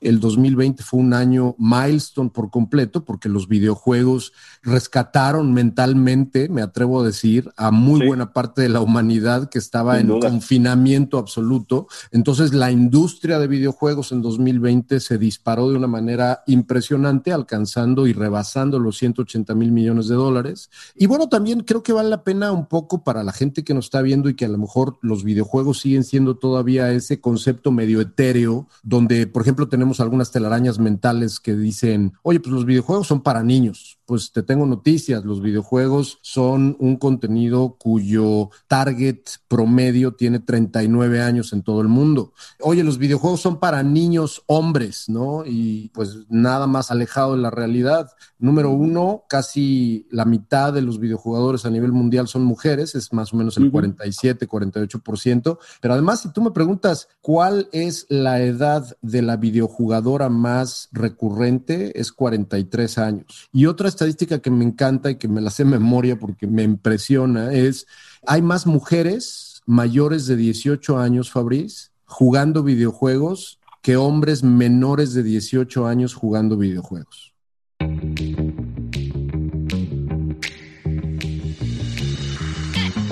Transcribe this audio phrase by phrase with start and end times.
[0.00, 4.32] El 2020 fue un año milestone por completo porque los videojuegos
[4.62, 10.00] rescataron mentalmente, me atrevo a decir, a muy buena parte de la humanidad que estaba
[10.00, 11.86] en confinamiento absoluto.
[12.10, 18.12] Entonces la industria de videojuegos en 2020 se disparó de una manera impresionante, alcanzando y
[18.12, 20.70] rebasando los 180 mil millones de dólares.
[20.96, 23.86] Y bueno, también creo que vale la pena un poco para la gente que nos
[23.86, 28.00] está viendo y que a lo mejor los videojuegos siguen siendo todavía ese concepto medio
[28.00, 33.22] etéreo, donde, por ejemplo, tenemos algunas telarañas mentales que dicen, oye, pues los videojuegos son
[33.22, 40.40] para niños pues te tengo noticias, los videojuegos son un contenido cuyo target promedio tiene
[40.40, 42.34] 39 años en todo el mundo.
[42.60, 45.44] Oye, los videojuegos son para niños hombres, ¿no?
[45.46, 48.10] Y pues nada más alejado de la realidad.
[48.38, 53.32] Número uno, casi la mitad de los videojugadores a nivel mundial son mujeres, es más
[53.32, 55.58] o menos el 47, 48%.
[55.80, 59.36] Pero además, si tú me preguntas cuál es la edad de la
[59.74, 63.48] videojugadora más recurrente, es 43 años.
[63.52, 67.52] Y otra estadística que me encanta y que me la sé memoria porque me impresiona
[67.52, 67.86] es,
[68.26, 75.86] hay más mujeres mayores de 18 años, Fabriz, jugando videojuegos que hombres menores de 18
[75.86, 77.33] años jugando videojuegos.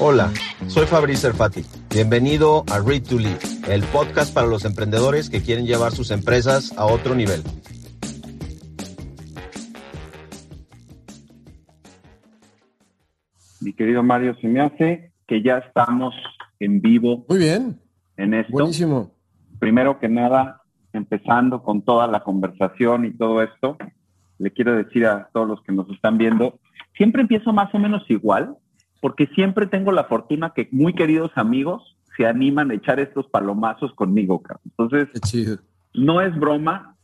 [0.04, 0.32] Hola,
[0.66, 1.62] soy Fabriz Serfati.
[1.88, 3.38] Bienvenido a Read to Lead,
[3.70, 7.40] el podcast para los emprendedores que quieren llevar sus empresas a otro nivel.
[13.60, 16.16] mi querido Mario, se me hace que ya estamos
[16.58, 17.24] en vivo.
[17.28, 17.78] Muy bien.
[18.16, 18.50] En esto.
[18.50, 19.12] Buenísimo.
[19.60, 23.76] Primero que nada, empezando con toda la conversación y todo esto,
[24.38, 26.58] le quiero decir a todos los que nos están viendo,
[26.96, 28.56] siempre empiezo más o menos igual,
[29.02, 33.92] porque siempre tengo la fortuna que muy queridos amigos se animan a echar estos palomazos
[33.94, 35.08] conmigo, Entonces,
[35.92, 36.94] no es broma,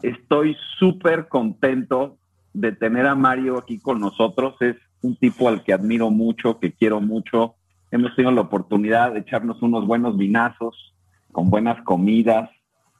[0.00, 2.16] estoy súper contento
[2.54, 4.54] de tener a Mario aquí con nosotros.
[4.60, 7.56] Es un tipo al que admiro mucho, que quiero mucho.
[7.90, 10.94] Hemos tenido la oportunidad de echarnos unos buenos vinazos
[11.32, 12.48] con buenas comidas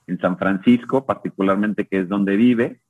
[0.06, 2.81] en San Francisco, particularmente que es donde vive.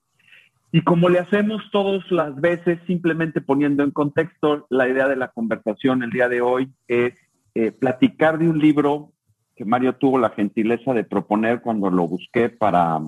[0.73, 5.29] Y como le hacemos todas las veces, simplemente poniendo en contexto la idea de la
[5.29, 7.13] conversación el día de hoy, es
[7.55, 9.13] eh, platicar de un libro
[9.55, 13.01] que Mario tuvo la gentileza de proponer cuando lo busqué para,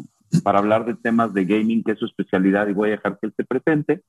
[0.42, 3.28] para hablar de temas de gaming, que es su especialidad, y voy a dejar que
[3.28, 4.02] él se presente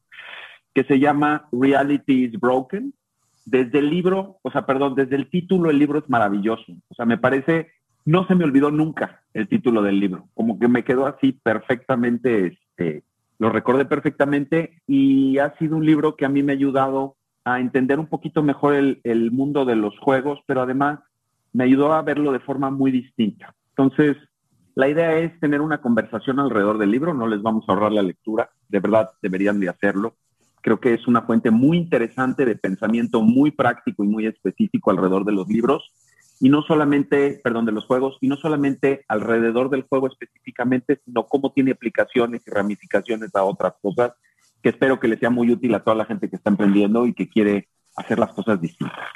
[0.75, 2.93] que se llama Reality is Broken.
[3.45, 6.73] Desde el libro, o sea, perdón, desde el título el libro es maravilloso.
[6.89, 7.71] O sea, me parece,
[8.03, 10.27] no se me olvidó nunca el título del libro.
[10.33, 13.03] Como que me quedó así perfectamente, este,
[13.37, 17.59] lo recordé perfectamente y ha sido un libro que a mí me ha ayudado a
[17.59, 20.99] entender un poquito mejor el, el mundo de los juegos, pero además
[21.53, 23.53] me ayudó a verlo de forma muy distinta.
[23.69, 24.17] Entonces,
[24.75, 28.01] la idea es tener una conversación alrededor del libro, no les vamos a ahorrar la
[28.01, 30.15] lectura, de verdad deberían de hacerlo.
[30.61, 35.23] Creo que es una fuente muy interesante de pensamiento muy práctico y muy específico alrededor
[35.23, 35.93] de los libros
[36.39, 41.25] y no solamente, perdón, de los juegos, y no solamente alrededor del juego específicamente, sino
[41.25, 44.13] cómo tiene aplicaciones y ramificaciones a otras cosas,
[44.61, 47.13] que espero que le sea muy útil a toda la gente que está emprendiendo y
[47.13, 49.09] que quiere hacer las cosas distintas.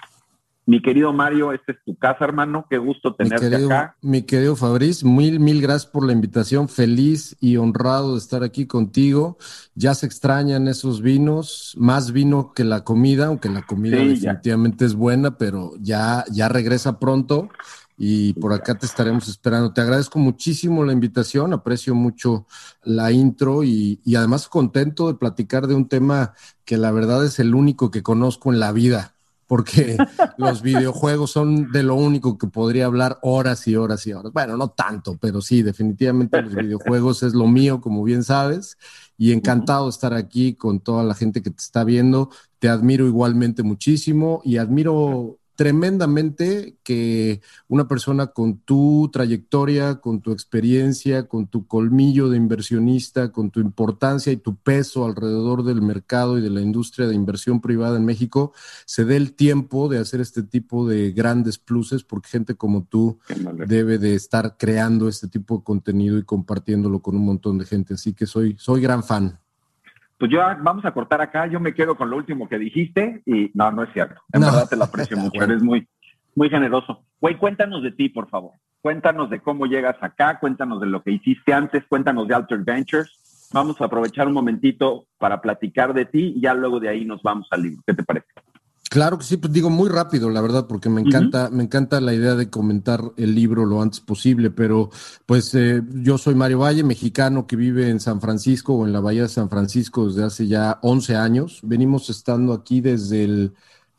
[0.70, 2.68] Mi querido Mario, esta es tu casa, hermano.
[2.70, 3.98] Qué gusto tenerte acá.
[4.04, 6.70] Mi querido Fabriz, mil, mil gracias por la invitación.
[6.70, 9.40] Feliz y honrado de estar aquí contigo.
[9.74, 14.94] Ya se extrañan esos vinos, más vino que la comida, aunque la comida definitivamente es
[14.94, 17.50] buena, pero ya, ya regresa pronto
[17.98, 19.74] y por acá te estaremos esperando.
[19.74, 22.46] Te agradezco muchísimo la invitación, aprecio mucho
[22.84, 27.40] la intro y, y además contento de platicar de un tema que la verdad es
[27.40, 29.16] el único que conozco en la vida
[29.50, 29.98] porque
[30.38, 34.32] los videojuegos son de lo único que podría hablar horas y horas y horas.
[34.32, 38.78] Bueno, no tanto, pero sí, definitivamente los videojuegos es lo mío, como bien sabes,
[39.18, 42.30] y encantado de estar aquí con toda la gente que te está viendo.
[42.60, 50.32] Te admiro igualmente muchísimo y admiro tremendamente que una persona con tu trayectoria, con tu
[50.32, 56.38] experiencia, con tu colmillo de inversionista, con tu importancia y tu peso alrededor del mercado
[56.38, 58.54] y de la industria de inversión privada en México,
[58.86, 63.20] se dé el tiempo de hacer este tipo de grandes pluses, porque gente como tú
[63.68, 67.96] debe de estar creando este tipo de contenido y compartiéndolo con un montón de gente.
[67.96, 69.38] Así que soy, soy gran fan
[70.20, 73.52] pues yo vamos a cortar acá, yo me quedo con lo último que dijiste y
[73.54, 74.22] no, no es cierto.
[74.34, 75.88] En verdad te lo aprecio mucho, eres muy,
[76.36, 77.06] muy generoso.
[77.22, 78.52] Güey, cuéntanos de ti, por favor.
[78.82, 83.50] Cuéntanos de cómo llegas acá, cuéntanos de lo que hiciste antes, cuéntanos de Alter Ventures.
[83.54, 87.24] Vamos a aprovechar un momentito para platicar de ti y ya luego de ahí nos
[87.24, 87.82] vamos al libro.
[87.88, 88.28] ¿Qué te parece?
[88.90, 92.12] Claro que sí, pues digo muy rápido, la verdad, porque me encanta, me encanta la
[92.12, 94.90] idea de comentar el libro lo antes posible, pero
[95.28, 99.00] pues eh, yo soy Mario Valle, mexicano que vive en San Francisco o en la
[99.00, 101.60] Bahía de San Francisco desde hace ya 11 años.
[101.62, 103.54] Venimos estando aquí desde el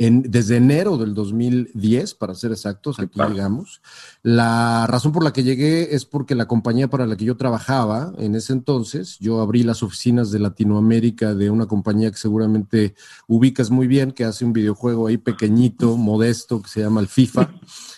[0.09, 3.83] desde enero del 2010, para ser exactos, aquí llegamos.
[4.23, 8.15] La razón por la que llegué es porque la compañía para la que yo trabajaba
[8.17, 12.95] en ese entonces, yo abrí las oficinas de Latinoamérica de una compañía que seguramente
[13.29, 17.51] ubicas muy bien, que hace un videojuego ahí pequeñito, modesto, que se llama el FIFA.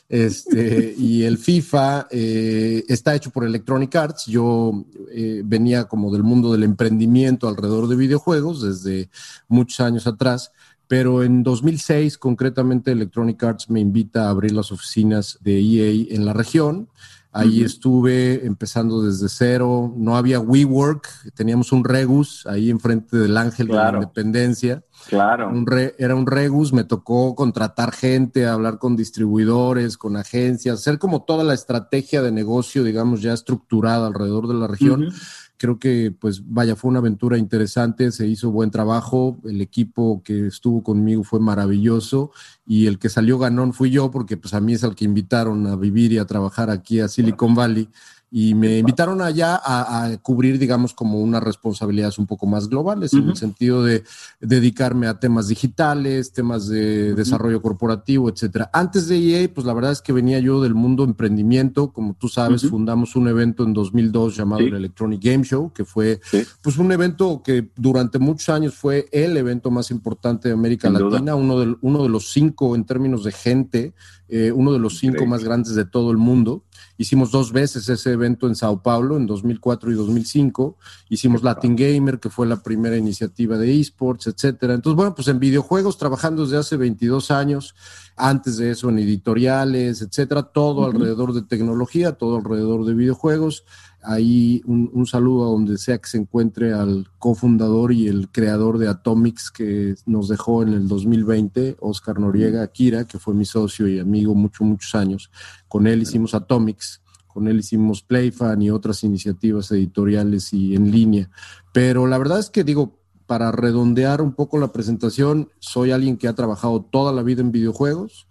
[0.09, 4.27] Este, y el FIFA eh, está hecho por Electronic Arts.
[4.27, 9.09] Yo eh, venía como del mundo del emprendimiento alrededor de videojuegos desde
[9.49, 10.53] muchos años atrás
[10.93, 16.27] pero en 2006 concretamente Electronic Arts me invita a abrir las oficinas de EA en
[16.27, 16.91] la región.
[17.33, 23.69] Ahí estuve empezando desde cero, no había WeWork, teníamos un Regus ahí enfrente del Ángel
[23.69, 24.85] de la Independencia.
[25.09, 25.53] Claro.
[25.99, 31.45] era un Regus, me tocó contratar gente, hablar con distribuidores, con agencias, hacer como toda
[31.45, 35.13] la estrategia de negocio, digamos, ya estructurada alrededor de la región.
[35.57, 40.49] Creo que, pues, vaya, fue una aventura interesante, se hizo buen trabajo, el equipo que
[40.49, 42.33] estuvo conmigo fue maravilloso
[42.67, 45.67] y el que salió ganón fui yo, porque pues a mí es el que invitaron
[45.69, 47.89] a vivir y a trabajar aquí a Silicon Valley
[48.35, 53.29] y me invitaron allá a, cubrir, digamos, como unas responsabilidades un poco más globales, en
[53.29, 54.05] el sentido de
[54.41, 58.71] dedicarme a temas digitales, temas de desarrollo corporativo, etcétera.
[58.73, 62.29] Antes de EA, pues la verdad es que venía yo del mundo emprendimiento, como tú
[62.29, 66.19] sabes, fundamos un evento en 2002 llamado el Electronic Game Show, que fue
[66.63, 71.35] pues un evento que durante muchos años fue el evento más importante de América Latina,
[71.35, 73.93] uno de, uno de los cinco en términos de gente,
[74.29, 76.65] eh, uno de los cinco más grandes de todo el mundo.
[77.03, 80.77] Hicimos dos veces ese evento en Sao Paulo, en 2004 y 2005.
[81.09, 84.75] Hicimos Latin Gamer, que fue la primera iniciativa de esports, etcétera.
[84.75, 87.75] Entonces, bueno, pues en videojuegos trabajando desde hace 22 años,
[88.17, 93.65] antes de eso en editoriales, etcétera, todo alrededor de tecnología, todo alrededor de videojuegos.
[94.05, 98.89] Ahí un, saludo a donde sea que se encuentre al cofundador y el creador de
[98.89, 104.01] Atomics que nos dejó en el 2020, Oscar Noriega Akira, que fue mi socio y
[104.01, 105.31] amigo muchos, muchos años.
[105.69, 111.31] Con él hicimos Atomics, con él hicimos Playfan y otras iniciativas editoriales y en línea.
[111.73, 116.29] Pero la verdad es que digo, para redondear un poco la presentación, soy alguien que
[116.29, 118.27] ha trabajado toda la vida en videojuegos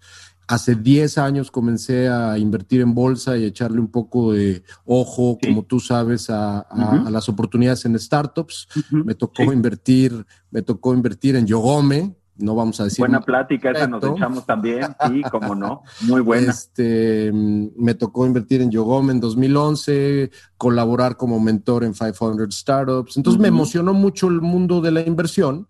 [0.48, 5.62] Hace 10 años comencé a invertir en bolsa y echarle un poco de ojo, como
[5.62, 6.66] tú sabes, a,
[7.10, 8.68] las oportunidades en startups.
[8.90, 12.98] Me tocó invertir, me tocó invertir en Yogome, no vamos a decir.
[12.98, 16.50] Buena plática, esa nos echamos también, sí, como no, muy buena.
[16.50, 23.16] Este, me tocó invertir en Yogome en 2011, colaborar como mentor en 500 Startups.
[23.16, 25.68] Entonces me emocionó mucho el mundo de la inversión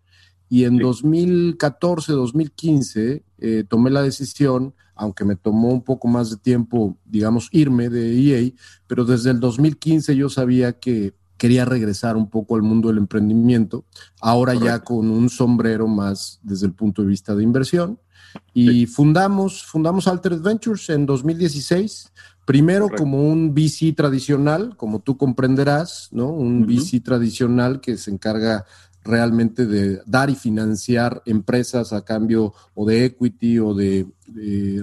[0.52, 6.36] y en 2014, 2015, eh, tomé la decisión, aunque me tomó un poco más de
[6.36, 8.52] tiempo, digamos, irme de EA,
[8.86, 13.86] pero desde el 2015 yo sabía que quería regresar un poco al mundo del emprendimiento,
[14.20, 17.98] ahora ya con un sombrero más desde el punto de vista de inversión.
[18.52, 22.12] Y fundamos, fundamos Altered Ventures en 2016,
[22.44, 26.28] primero como un VC tradicional, como tú comprenderás, ¿no?
[26.28, 28.66] Un VC tradicional que se encarga
[29.04, 34.06] realmente de dar y financiar empresas a cambio o de equity o de,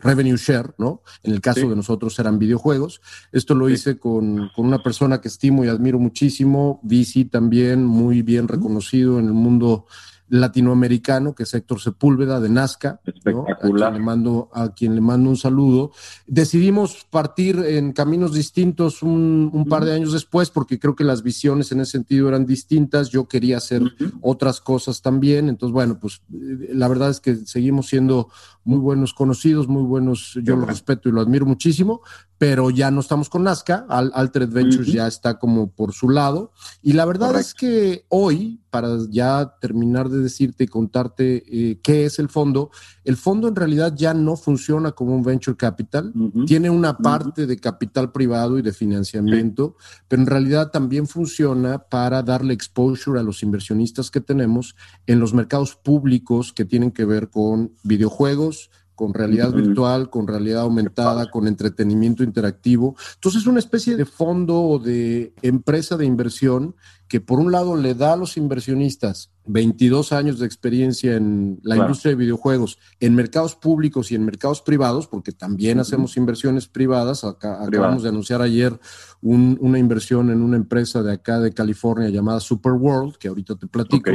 [0.02, 1.02] revenue share, ¿no?
[1.24, 3.02] En el caso de nosotros eran videojuegos.
[3.32, 8.22] Esto lo hice con, con, una persona que estimo y admiro muchísimo, VC también muy
[8.22, 9.88] bien reconocido en el mundo
[10.30, 13.90] latinoamericano, que es Héctor Sepúlveda de Nazca, Espectacular.
[13.90, 15.92] A, quien le mando, a quien le mando un saludo.
[16.28, 21.72] Decidimos partir en caminos distintos un, par de años después, porque creo que las visiones
[21.72, 23.10] en ese sentido eran distintas.
[23.10, 23.82] Yo quería hacer
[24.22, 25.50] otras cosas también.
[25.50, 28.30] Entonces, bueno, pues la verdad es que seguimos siendo
[28.64, 32.02] muy buenos conocidos, muy buenos, yo lo respeto y lo admiro muchísimo,
[32.40, 36.54] pero ya no estamos con Nazca, Altered Ventures ya está como por su lado.
[36.82, 42.06] Y la verdad es que hoy, para ya terminar de decirte y contarte eh, qué
[42.06, 42.72] es el fondo,
[43.04, 46.14] el fondo en realidad ya no funciona como un venture capital,
[46.48, 49.76] tiene una parte de capital privado y de financiamiento,
[50.08, 54.78] pero en realidad también funciona para darle exposure a los inversionistas que tenemos
[55.08, 60.64] en los mercados públicos que tienen que ver con videojuegos, con realidad virtual, con realidad
[60.64, 62.98] aumentada, con entretenimiento interactivo.
[63.14, 66.76] Entonces es una especie de fondo o de empresa de inversión
[67.08, 71.78] que por un lado le da a los inversionistas 22 años de experiencia en la
[71.78, 77.24] industria de videojuegos, en mercados públicos y en mercados privados, porque también hacemos inversiones privadas.
[77.24, 78.78] acabamos de anunciar ayer
[79.22, 83.68] una inversión en una empresa de acá de California llamada Super World, que ahorita te
[83.68, 84.12] platico.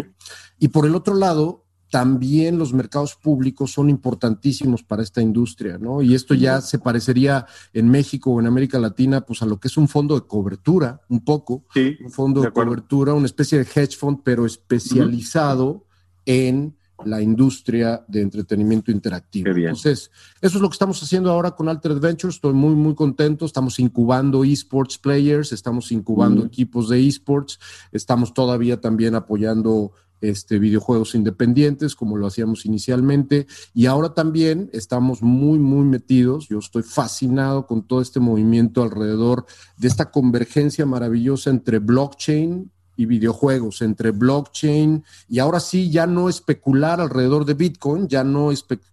[0.59, 1.64] Y por el otro lado,
[1.95, 6.03] también los mercados públicos son importantísimos para esta industria, ¿no?
[6.03, 9.69] Y esto ya se parecería en México o en América Latina, pues a lo que
[9.69, 13.65] es un fondo de cobertura, un poco, sí, un fondo de, cobertura, una especie de
[13.73, 15.87] hedge fund, pero especializado
[16.27, 16.75] en
[17.05, 19.51] la industria de entretenimiento interactivo.
[19.51, 20.11] Entonces,
[20.41, 22.37] eso es lo que estamos haciendo ahora con Altered Ventures.
[22.37, 23.47] Estoy muy, muy contento.
[23.47, 27.61] Estamos incubando esports players, estamos incubando equipos de esports,
[27.93, 35.23] estamos todavía también apoyando este, videojuegos independientes, como lo hacíamos inicialmente, y ahora también estamos
[35.23, 36.49] muy, muy metidos.
[36.49, 43.07] Yo estoy fascinado con todo este movimiento alrededor de esta convergencia maravillosa entre blockchain y
[43.07, 48.51] videojuegos, entre blockchain y ahora sí ya no especular alrededor de Bitcoin, ya no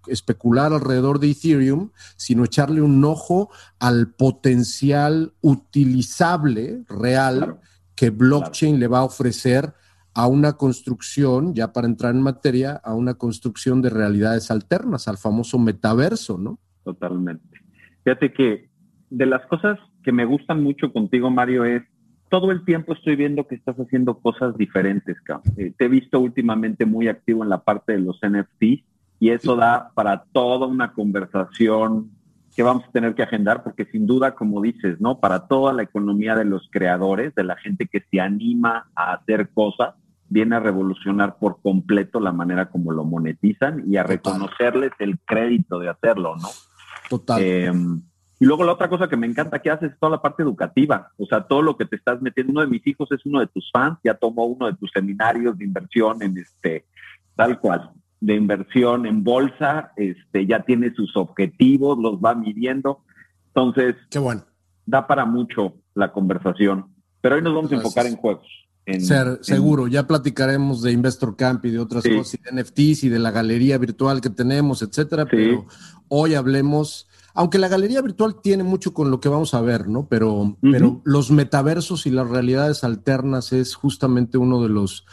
[0.07, 3.49] especular alrededor de Ethereum, sino echarle un ojo
[3.79, 7.59] al potencial utilizable real
[7.95, 9.75] que blockchain le va a ofrecer
[10.13, 15.17] a una construcción, ya para entrar en materia, a una construcción de realidades alternas, al
[15.17, 16.59] famoso metaverso, ¿no?
[16.83, 17.59] Totalmente.
[18.03, 18.69] Fíjate que
[19.09, 21.83] de las cosas que me gustan mucho contigo, Mario, es
[22.29, 25.17] todo el tiempo estoy viendo que estás haciendo cosas diferentes,
[25.57, 28.85] eh, te he visto últimamente muy activo en la parte de los NFT
[29.19, 32.09] y eso da para toda una conversación
[32.55, 35.19] que vamos a tener que agendar porque sin duda, como dices, ¿no?
[35.19, 39.49] Para toda la economía de los creadores, de la gente que se anima a hacer
[39.49, 39.95] cosas,
[40.31, 45.77] viene a revolucionar por completo la manera como lo monetizan y a reconocerles el crédito
[45.77, 46.47] de hacerlo, ¿no?
[47.09, 47.41] Total.
[47.43, 48.01] Em,
[48.39, 51.11] y luego la otra cosa que me encanta que haces es toda la parte educativa,
[51.17, 52.53] o sea, todo lo que te estás metiendo.
[52.53, 55.57] Uno de mis hijos es uno de tus fans, ya tomó uno de tus seminarios
[55.57, 56.85] de inversión en este,
[57.35, 63.03] tal cual, de inversión en bolsa, este, ya tiene sus objetivos, los va midiendo.
[63.47, 64.43] Entonces, Qué bueno.
[64.85, 66.85] da para mucho la conversación.
[67.19, 68.47] Pero hoy nos vamos a enfocar en juegos.
[68.99, 73.09] Ser, seguro, ya platicaremos de Investor Camp y de otras cosas, y de NFTs y
[73.09, 75.67] de la galería virtual que tenemos, etcétera, pero
[76.07, 80.07] hoy hablemos aunque la galería virtual tiene mucho con lo que vamos a ver, ¿no?
[80.09, 85.05] Pero, pero los metaversos y las realidades alternas es justamente uno de los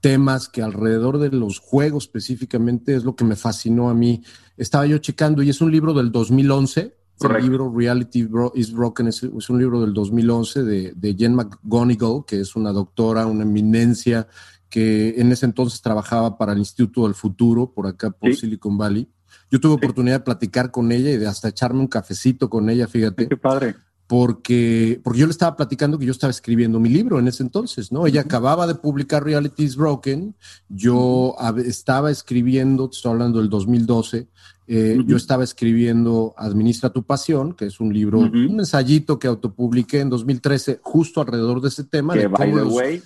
[0.00, 4.22] temas que alrededor de los juegos específicamente es lo que me fascinó a mí.
[4.56, 6.96] Estaba yo checando y es un libro del 2011.
[7.20, 12.40] El libro Reality is Broken es, un libro del 2011 de, de Jen McGonigal, que
[12.40, 14.28] es una doctora, una eminencia
[14.68, 19.08] que en ese entonces trabajaba para el Instituto del Futuro por acá por Silicon Valley.
[19.50, 22.86] Yo tuve oportunidad de platicar con ella y de hasta echarme un cafecito con ella,
[22.88, 23.28] fíjate.
[23.28, 23.76] Qué padre.
[24.06, 27.90] Porque, porque yo le estaba platicando que yo estaba escribiendo mi libro en ese entonces,
[27.90, 28.06] ¿no?
[28.06, 30.34] Ella acababa de publicar Reality is Broken,
[30.68, 31.34] yo
[31.64, 34.28] estaba escribiendo, estoy hablando del 2012,
[34.68, 40.00] eh, yo estaba escribiendo Administra tu pasión, que es un libro, un ensayito que autopubliqué
[40.00, 42.14] en 2013, justo alrededor de ese tema.
[42.14, 43.02] Que, by the way,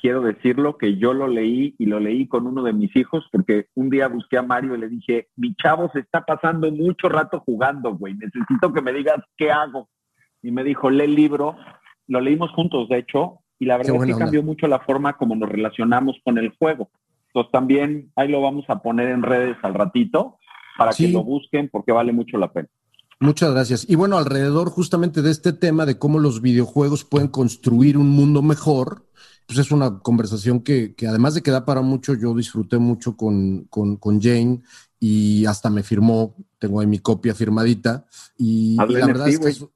[0.00, 3.66] quiero decirlo que yo lo leí y lo leí con uno de mis hijos porque
[3.74, 7.40] un día busqué a Mario y le dije, mi chavo se está pasando mucho rato
[7.40, 9.88] jugando, güey, necesito que me digas qué hago.
[10.42, 11.56] Y me dijo, lee el libro,
[12.06, 15.36] lo leímos juntos, de hecho, y la verdad es que cambió mucho la forma como
[15.36, 16.90] nos relacionamos con el juego.
[17.26, 20.38] Entonces también ahí lo vamos a poner en redes al ratito
[20.76, 22.68] para que lo busquen porque vale mucho la pena.
[23.20, 23.86] Muchas gracias.
[23.88, 28.40] Y bueno, alrededor justamente de este tema de cómo los videojuegos pueden construir un mundo
[28.40, 29.06] mejor,
[29.46, 33.68] pues es una conversación que, además de que da para mucho, yo disfruté mucho con,
[34.20, 34.62] Jane
[34.98, 38.06] y hasta me firmó, tengo ahí mi copia firmadita.
[38.38, 39.66] Y, la verdad es que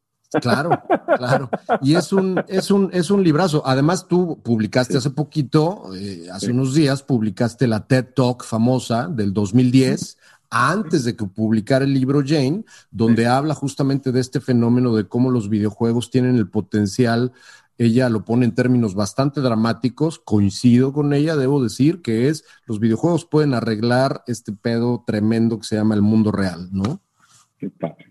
[0.40, 0.70] claro,
[1.16, 1.50] claro.
[1.80, 3.62] Y es un, es un, es un librazo.
[3.64, 9.32] Además, tú publicaste hace poquito, eh, hace unos días, publicaste la TED Talk famosa del
[9.32, 10.18] 2010
[10.50, 15.30] antes de que publicara el libro Jane, donde habla justamente de este fenómeno de cómo
[15.30, 17.32] los videojuegos tienen el potencial
[17.78, 22.78] ella lo pone en términos bastante dramáticos, coincido con ella, debo decir, que es los
[22.78, 27.00] videojuegos pueden arreglar este pedo tremendo que se llama el mundo real, ¿no?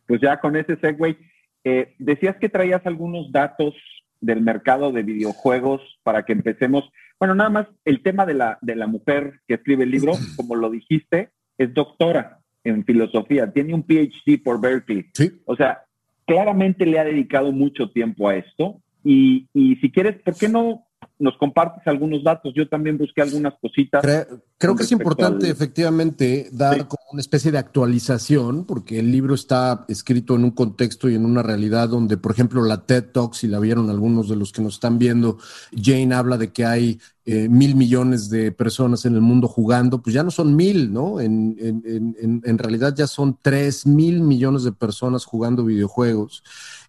[0.08, 1.18] Pues ya con ese segue,
[1.64, 3.74] eh, decías que traías algunos datos
[4.22, 6.90] del mercado de videojuegos para que empecemos.
[7.20, 10.56] Bueno, nada más el tema de la, de la mujer que escribe el libro, como
[10.56, 15.08] lo dijiste, es doctora en filosofía, tiene un PhD por Berkeley.
[15.14, 15.32] Sí.
[15.46, 15.84] O sea,
[16.26, 20.86] claramente le ha dedicado mucho tiempo a esto y, y si quieres, ¿por qué no
[21.20, 22.54] nos compartes algunos datos?
[22.56, 24.02] Yo también busqué algunas cositas.
[24.58, 29.86] Creo, que es importante, efectivamente, dar como una especie de actualización, porque el libro está
[29.88, 33.48] escrito en un contexto y en una realidad donde, por ejemplo, la TED Talk, si
[33.48, 35.38] la vieron algunos de los que nos están viendo,
[35.76, 40.14] Jane habla de que hay eh, mil millones de personas en el mundo jugando, pues
[40.14, 41.22] ya no son mil, ¿no?
[41.22, 46.44] En, en, en, realidad ya son tres mil millones de personas jugando videojuegos.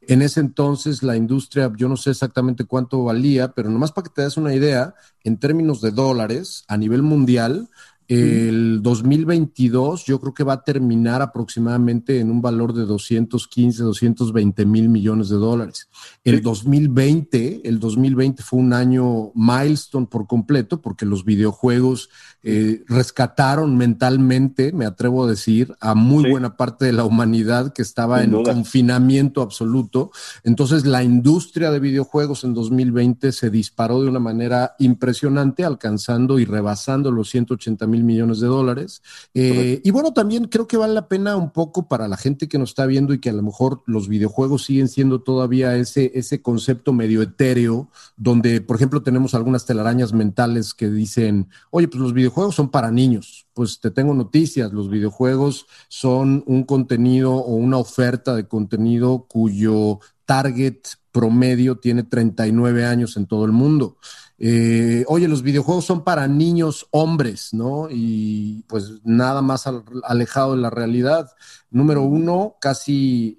[0.09, 4.15] En ese entonces la industria, yo no sé exactamente cuánto valía, pero nomás para que
[4.15, 7.71] te des una idea, en términos de dólares, a nivel mundial,
[8.07, 14.67] El 2022 yo creo que va a terminar aproximadamente en un valor de 215, 220
[14.67, 15.89] mil millones de dólares.
[16.23, 22.11] El 2020, el 2020 fue un año milestone por completo porque los videojuegos
[22.43, 27.81] eh, rescataron mentalmente, me atrevo a decir, a muy buena parte de la humanidad que
[27.81, 30.11] estaba en confinamiento absoluto.
[30.43, 36.45] Entonces la industria de videojuegos en 2020 se disparó de una manera impresionante, alcanzando y
[36.45, 39.03] rebasando los 180 mil millones de dólares.
[39.33, 42.59] Eh, y bueno, también creo que vale la pena un poco para la gente que
[42.59, 46.43] nos está viendo y que a lo mejor los videojuegos siguen siendo todavía ese, ese
[46.43, 52.13] concepto medio etéreo, donde, por ejemplo, tenemos algunas telarañas mentales que dicen, oye, pues los
[52.13, 53.47] videojuegos videojuegos son para niños.
[53.53, 60.01] Pues te tengo noticias, los videojuegos son un contenido o una oferta de contenido cuyo
[60.25, 60.79] target
[61.13, 63.99] promedio tiene 39 años en todo el mundo.
[64.47, 67.89] Eh, oye, los videojuegos son para niños hombres, ¿no?
[67.91, 69.67] Y pues nada más
[70.03, 71.31] alejado de la realidad.
[71.71, 73.39] Número uno, casi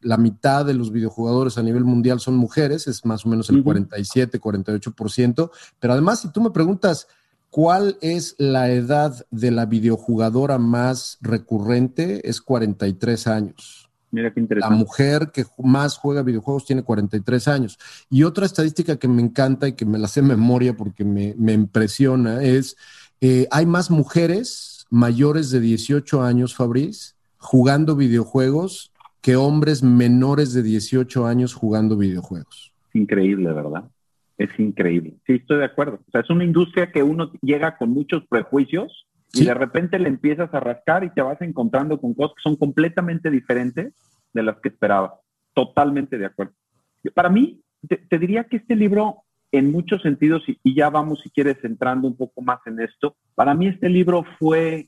[0.00, 3.62] la mitad de los videojugadores a nivel mundial son mujeres, es más o menos el
[3.62, 5.50] 47, 48%.
[5.78, 7.06] Pero además, si tú me preguntas,
[7.52, 12.26] ¿Cuál es la edad de la videojugadora más recurrente?
[12.26, 13.81] Es 43 años.
[14.12, 14.74] Mira qué interesante.
[14.74, 17.78] La mujer que más juega videojuegos tiene 43 años.
[18.08, 21.52] Y otra estadística que me encanta y que me la sé en memoria porque me,
[21.52, 22.76] impresiona es,
[23.20, 30.62] eh, hay más mujeres mayores de 18 años, Fabriz, jugando videojuegos que hombres menores de
[30.62, 32.72] 18 años jugando videojuegos.
[32.92, 33.84] Increíble, ¿verdad?
[34.42, 35.14] es increíble.
[35.26, 36.00] Sí, estoy de acuerdo.
[36.06, 40.08] O sea, es una industria que uno llega con muchos prejuicios y de repente le
[40.08, 43.94] empiezas a rascar y te vas encontrando con cosas que son completamente diferentes
[44.32, 45.20] de las que esperaba.
[45.54, 46.52] Totalmente de acuerdo.
[47.14, 51.56] Para mí, te, diría que este libro, en muchos sentidos, y, ya vamos, si quieres,
[51.64, 54.86] entrando un poco más en esto, para mí este libro fue,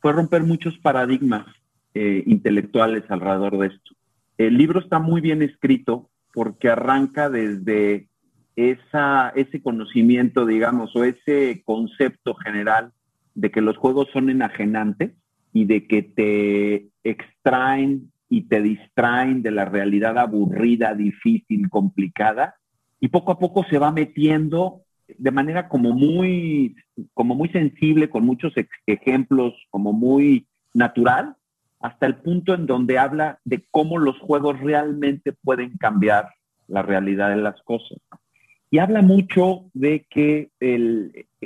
[0.00, 1.46] fue romper muchos paradigmas
[1.94, 3.94] eh, intelectuales alrededor de esto.
[4.38, 8.08] El libro está muy bien escrito porque arranca desde
[8.56, 12.92] esa, ese conocimiento, digamos, o ese concepto general
[13.34, 15.12] de que los juegos son enajenantes
[15.52, 22.54] y de que te extraen y te distraen de la realidad aburrida, difícil, complicada,
[23.00, 24.82] y poco a poco se va metiendo
[25.18, 26.76] de manera como muy,
[27.12, 28.54] como muy sensible, con muchos
[28.86, 31.36] ejemplos, como muy natural,
[31.80, 36.30] hasta el punto en donde habla de cómo los juegos realmente pueden cambiar
[36.68, 37.98] la realidad de las cosas
[38.72, 40.50] y habla mucho de que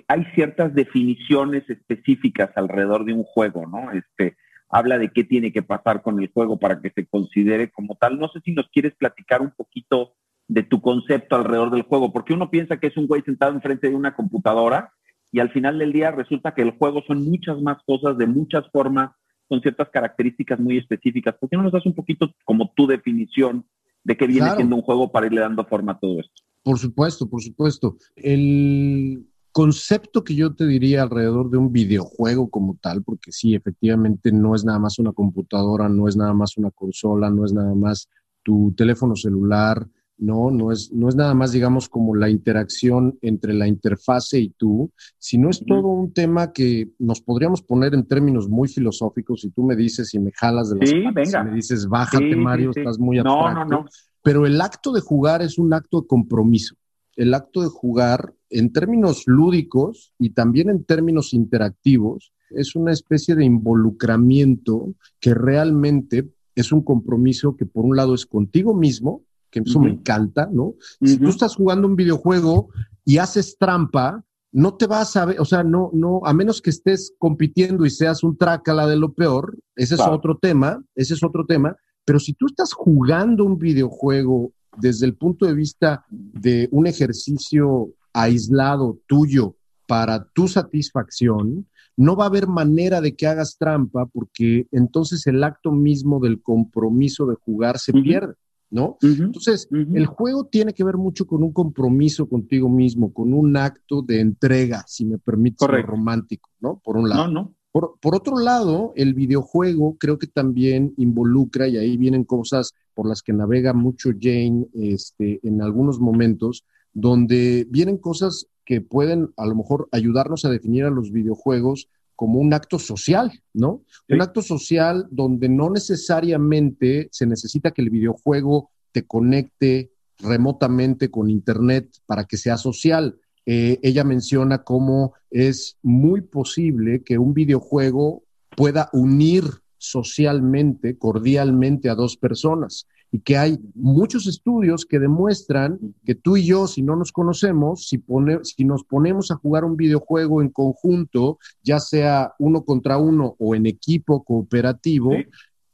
[0.07, 3.91] hay ciertas definiciones específicas alrededor de un juego, ¿no?
[3.91, 4.37] Este,
[4.69, 8.21] habla de qué tiene que pasar con el juego para que se considere como tal.
[8.21, 10.13] No sé si nos quieres platicar un poquito
[10.47, 13.89] de tu concepto alrededor del juego, porque uno piensa que es un güey sentado enfrente
[13.89, 14.93] de una computadora
[15.33, 18.71] y al final del día resulta que el juego son muchas más cosas, de muchas
[18.71, 19.11] formas,
[19.49, 21.35] con ciertas características muy específicas.
[21.35, 23.65] ¿Por qué no nos das un poquito como tu definición
[24.05, 26.46] de qué viene siendo un juego para irle dando forma a todo esto?
[26.67, 27.97] Por supuesto, por supuesto.
[28.17, 34.33] El concepto que yo te diría alrededor de un videojuego como tal, porque sí, efectivamente
[34.33, 37.73] no es nada más una computadora, no es nada más una consola, no es nada
[37.73, 38.09] más
[38.43, 39.87] tu teléfono celular,
[40.19, 44.51] no, no es, no es nada más, digamos, como la interacción entre la interfase y
[44.51, 49.43] tú, sino es todo un tema que nos podríamos poner en términos muy filosóficos.
[49.43, 51.45] Si tú me dices y me jalas de las sí, venga.
[51.45, 53.55] me dices, bájate, Mario, estás muy abstracto.
[53.55, 53.85] No, no, no.
[54.27, 56.75] Pero el acto de jugar es un acto de compromiso.
[57.15, 63.37] El acto de jugar, en términos lúdicos y también en términos interactivos, es una especie
[63.37, 69.61] de involucramiento que realmente es un compromiso que por un lado es contigo mismo, que
[69.61, 70.75] eso me encanta, ¿no?
[71.01, 72.71] Si tú estás jugando un videojuego
[73.05, 76.71] y haces trampa, no te vas a ver, o sea, no, no, a menos que
[76.71, 81.23] estés compitiendo y seas un trácala de lo peor, ese es otro tema, ese es
[81.23, 86.69] otro tema, pero si tú estás jugando un videojuego desde el punto de vista de
[86.71, 91.67] un ejercicio aislado tuyo para tu satisfacción,
[91.97, 96.41] no va a haber manera de que hagas trampa porque entonces el acto mismo del
[96.41, 98.35] compromiso de jugar se pierde,
[98.71, 98.99] ¿no?
[99.03, 104.03] Entonces, el juego tiene que ver mucho con un compromiso contigo mismo, con un acto
[104.03, 106.81] de entrega, si me permites, romántico, ¿no?
[106.85, 107.29] Por un lado.
[107.29, 107.55] No, no.
[108.01, 113.21] Por, otro lado, el videojuego creo que también involucra, y ahí vienen cosas por las
[113.23, 119.57] que navega mucho Jane este, en algunos momentos, donde vienen cosas que pueden a lo
[119.57, 123.83] mejor ayudarnos a definir a los videojuegos como un acto social, ¿no?
[124.09, 131.29] Un acto social donde no necesariamente se necesita que el videojuego te conecte remotamente con
[131.29, 138.25] Internet para que sea social eh, ella menciona cómo es muy posible que un videojuego
[138.57, 139.45] pueda unir
[139.79, 146.47] socialmente, cordialmente a dos personas y que hay muchos estudios que demuestran que tú y
[146.47, 148.03] yo, si no nos conocemos, si,
[148.43, 153.55] si nos ponemos a jugar un videojuego en conjunto, ya sea uno contra uno o
[153.55, 155.13] en equipo cooperativo,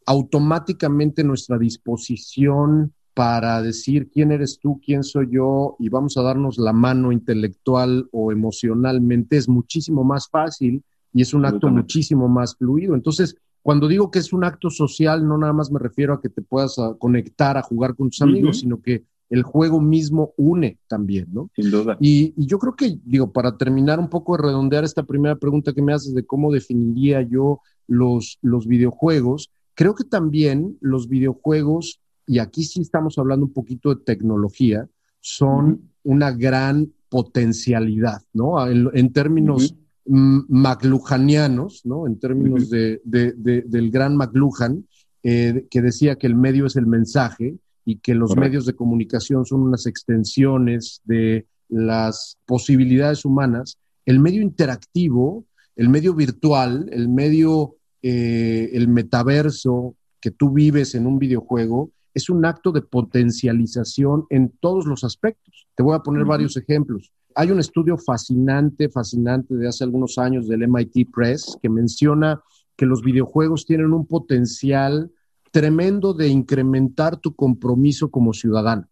[0.05, 6.59] automáticamente nuestra disposición para decir quién eres tú, quién soy yo y vamos a darnos
[6.59, 12.57] la mano intelectual o emocionalmente es muchísimo más fácil y es un acto muchísimo más
[12.57, 12.95] fluido.
[12.95, 16.29] Entonces, cuando digo que es un acto social, no nada más me refiero a que
[16.29, 20.79] te puedas ah, conectar a jugar con tus amigos, sino que el juego mismo une
[20.89, 21.51] también, ¿no?
[21.57, 21.97] Sin duda.
[22.01, 25.81] Y, yo creo que, digo, para terminar un poco de redondear esta primera pregunta que
[25.81, 32.39] me haces de cómo definiría yo los, los videojuegos, creo que también los videojuegos, y
[32.39, 34.89] aquí sí estamos hablando un poquito de tecnología,
[35.21, 38.67] son una gran potencialidad, ¿no?
[38.67, 39.75] En, términos
[40.07, 42.07] McLuhanianos, ¿no?
[42.07, 44.87] En términos de, del gran McLuhan,
[45.23, 49.45] eh, que decía que el medio es el mensaje y que los medios de comunicación
[49.45, 53.79] son unas extensiones de las posibilidades humanas.
[54.05, 55.45] El medio interactivo,
[55.77, 62.29] el medio virtual, el medio, eh, el metaverso que tú vives en un videojuego, es
[62.29, 65.67] un acto de potencialización en todos los aspectos.
[65.75, 67.13] Te voy a poner varios ejemplos.
[67.35, 72.43] Hay un estudio fascinante, fascinante de hace algunos años del MIT Press que menciona
[72.77, 75.11] que los videojuegos tienen un potencial
[75.51, 78.89] tremendo de incrementar tu compromiso como ciudadano,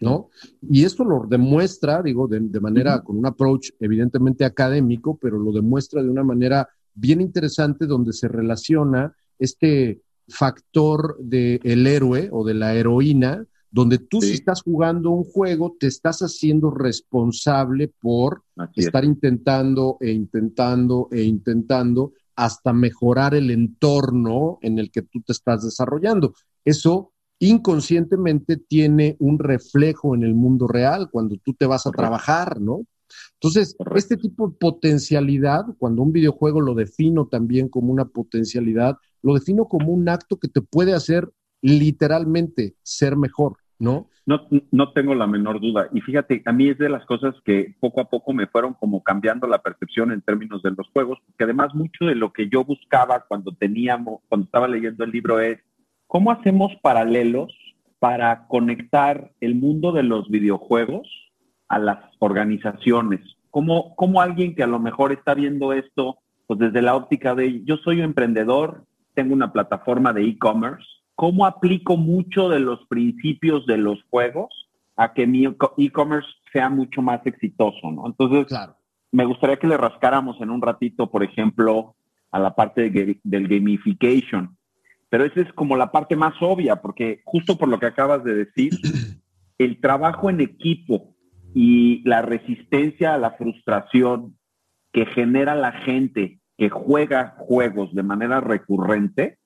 [0.00, 0.28] ¿no?
[0.60, 6.02] Y esto lo demuestra, digo, de, manera, con un approach evidentemente académico, pero lo demuestra
[6.02, 10.02] de una manera bien interesante donde se relaciona este
[10.32, 15.74] factor del el héroe o de la heroína donde tú si estás jugando un juego,
[15.80, 18.44] te estás haciendo responsable por
[18.76, 25.32] estar intentando e intentando e intentando hasta mejorar el entorno en el que tú te
[25.32, 26.34] estás desarrollando.
[26.64, 32.60] Eso inconscientemente tiene un reflejo en el mundo real cuando tú te vas a trabajar,
[32.60, 32.84] ¿no?
[33.34, 39.34] Entonces, este tipo de potencialidad, cuando un videojuego lo defino también como una potencialidad, lo
[39.34, 41.30] defino como un acto que te puede hacer
[41.60, 43.56] literalmente ser mejor.
[43.82, 44.08] ¿no?
[44.26, 45.88] No, no tengo la menor duda.
[45.92, 49.02] Y fíjate, a mí es de las cosas que poco a poco me fueron como
[49.02, 52.64] cambiando la percepción en términos de los juegos, porque además mucho de lo que yo
[52.64, 55.58] buscaba cuando teníamos, cuando estaba leyendo el libro es
[56.06, 57.52] cómo hacemos paralelos
[57.98, 61.08] para conectar el mundo de los videojuegos
[61.68, 63.20] a las organizaciones.
[63.50, 67.64] Como, como alguien que a lo mejor está viendo esto, pues desde la óptica de
[67.64, 73.66] yo soy un emprendedor, tengo una plataforma de e-commerce, cómo aplico mucho de los principios
[73.66, 78.06] de los juegos a que mi e-commerce sea mucho más exitoso, ¿no?
[78.06, 78.46] Entonces,
[79.10, 81.94] me gustaría que le rascáramos en un ratito, por ejemplo,
[82.30, 84.56] a la parte del gamification.
[85.08, 88.34] Pero esa es como la parte más obvia, porque justo por lo que acabas de
[88.34, 88.72] decir,
[89.58, 91.14] el trabajo en equipo
[91.54, 94.36] y la resistencia a la frustración
[94.92, 99.36] que genera la gente que juega juegos de manera recurrente,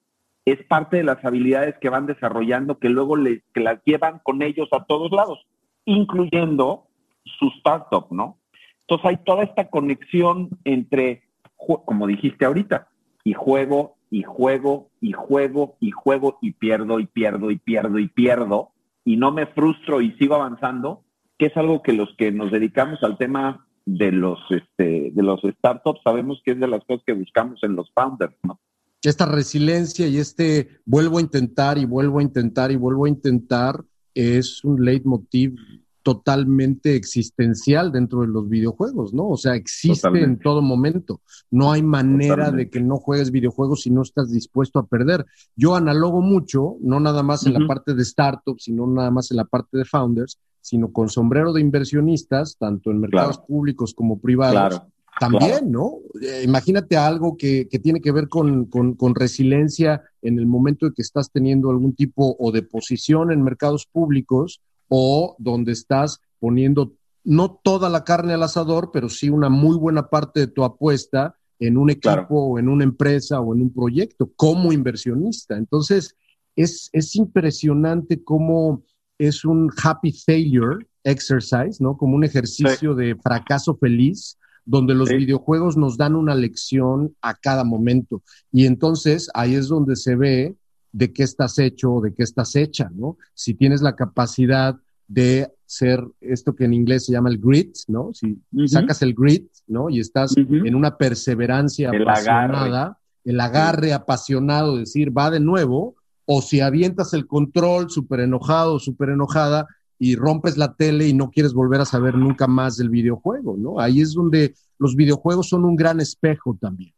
[0.45, 4.43] es parte de las habilidades que van desarrollando que luego les, que las llevan con
[4.43, 5.47] ellos a todos lados,
[5.87, 6.89] incluyendo
[7.25, 8.37] su startup, ¿no?
[8.83, 11.23] Entonces hay toda esta conexión entre,
[11.57, 12.89] como dijiste ahorita,
[13.25, 18.09] y juego, y juego, y juego, y juego, y pierdo, y pierdo, y pierdo, y
[18.09, 18.73] pierdo,
[19.07, 21.03] y no me frustro y sigo avanzando,
[21.39, 25.41] que es algo que los que nos dedicamos al tema de los, este, de los
[25.41, 28.61] startups sabemos que es de las cosas que buscamos en los founders, ¿no?
[29.09, 33.85] esta resiliencia y este vuelvo a intentar y vuelvo a intentar y vuelvo a intentar
[34.15, 35.57] es un leitmotiv
[36.03, 39.29] totalmente existencial dentro de los videojuegos, ¿no?
[39.29, 41.21] O sea, existe en todo momento.
[41.51, 45.27] No hay manera de que no juegues videojuegos si no estás dispuesto a perder.
[45.57, 49.39] Yo analogo mucho, no nada más en la parte de startups, sino nada más en
[49.39, 54.79] la parte de founders, sino con sombrero de inversionistas, tanto en mercados públicos como privados.
[54.79, 55.99] Claro también, ¿no?
[56.21, 58.69] Eh, imagínate algo que, tiene que ver con,
[59.15, 63.87] resiliencia en el momento de que estás teniendo algún tipo o de posición en mercados
[63.87, 66.93] públicos o donde estás poniendo
[67.25, 71.35] no toda la carne al asador, pero sí una muy buena parte de tu apuesta
[71.59, 75.57] en un equipo o en una empresa o en un proyecto como inversionista.
[75.57, 76.15] Entonces,
[76.55, 78.83] es, es impresionante cómo
[79.19, 81.97] es un happy failure exercise, ¿no?
[81.97, 87.63] Como un ejercicio de fracaso feliz donde los videojuegos nos dan una lección a cada
[87.63, 88.23] momento.
[88.51, 90.57] Y entonces ahí es donde se ve
[90.91, 93.17] de qué estás hecho o de qué estás hecha, ¿no?
[93.35, 94.77] Si tienes la capacidad
[95.07, 98.13] de ser esto que en inglés se llama el grit, ¿no?
[98.13, 99.89] Si sacas el grit, ¿no?
[99.89, 105.96] Y estás en una perseverancia apasionada, el agarre apasionado, decir, va de nuevo,
[106.27, 109.67] o si avientas el control súper enojado, súper enojada,
[109.99, 113.81] y rompes la tele y no quieres volver a saber nunca más del videojuego, ¿no?
[113.81, 116.93] Ahí es donde los videojuegos son un gran espejo también.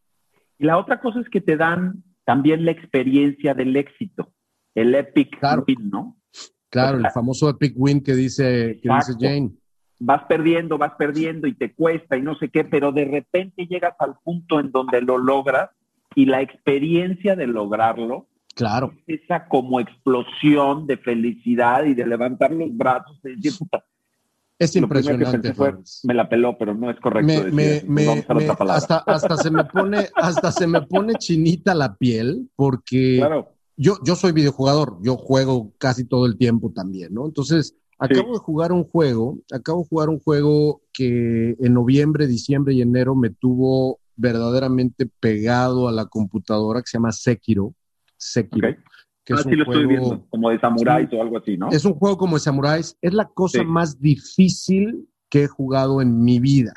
[0.59, 4.33] Y la otra cosa es que te dan también la experiencia del éxito,
[4.75, 6.17] el epic win, ¿no?
[6.71, 9.53] Claro, el famoso epic win que dice, que dice Jane.
[10.01, 13.95] Vas perdiendo, vas perdiendo y te cuesta y no sé qué, pero de repente llegas
[13.99, 15.71] al punto en donde lo logras
[16.15, 18.27] y la experiencia de lograrlo
[18.59, 18.93] Claro.
[19.07, 23.17] Esa como explosión de felicidad y de levantar los brazos.
[24.59, 25.55] es impresionante.
[26.03, 27.33] me la peló, pero no es correcto.
[28.69, 33.25] hasta, hasta se me pone, hasta se me pone chinita la piel, porque
[33.77, 37.27] yo, yo soy videojugador, yo juego casi todo el tiempo también, ¿no?
[37.27, 42.75] Entonces, acabo de jugar un juego, acabo de jugar un juego que en noviembre, diciembre
[42.75, 47.73] y enero me tuvo verdaderamente pegado a la computadora que se llama Sekiro.
[48.19, 48.77] Sekiro.
[49.25, 51.69] Que es ah, un lo juego, estoy viendo, como de samuráis o algo así, ¿no?
[51.71, 52.97] Es un juego como de samuráis.
[53.01, 56.73] Es la cosa más difícil que he jugado en mi vida.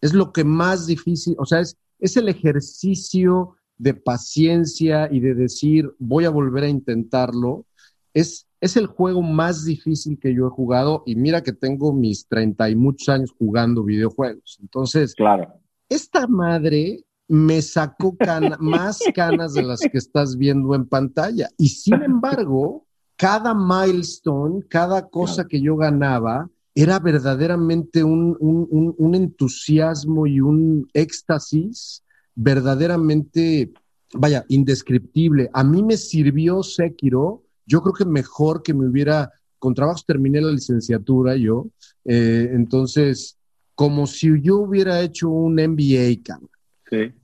[0.00, 5.34] Es lo que más difícil, o sea, es, es el ejercicio de paciencia y de
[5.34, 7.66] decir, voy a volver a intentarlo.
[8.12, 12.26] Es, es el juego más difícil que yo he jugado y mira que tengo mis
[12.26, 14.58] treinta y muchos años jugando videojuegos.
[14.60, 15.52] Entonces, claro.
[15.88, 18.16] esta madre me sacó
[18.58, 21.48] más canas de las que estás viendo en pantalla.
[21.56, 30.26] Y sin embargo, cada milestone, cada cosa que yo ganaba, era verdaderamente un, un, entusiasmo
[30.26, 32.02] y un éxtasis
[32.34, 33.70] verdaderamente,
[34.12, 35.50] vaya, indescriptible.
[35.52, 40.40] A mí me sirvió Sekiro, yo creo que mejor que me hubiera, con trabajos terminé
[40.40, 41.68] la licenciatura yo,
[42.04, 43.36] eh, entonces,
[43.76, 46.24] como si yo hubiera hecho un MBA,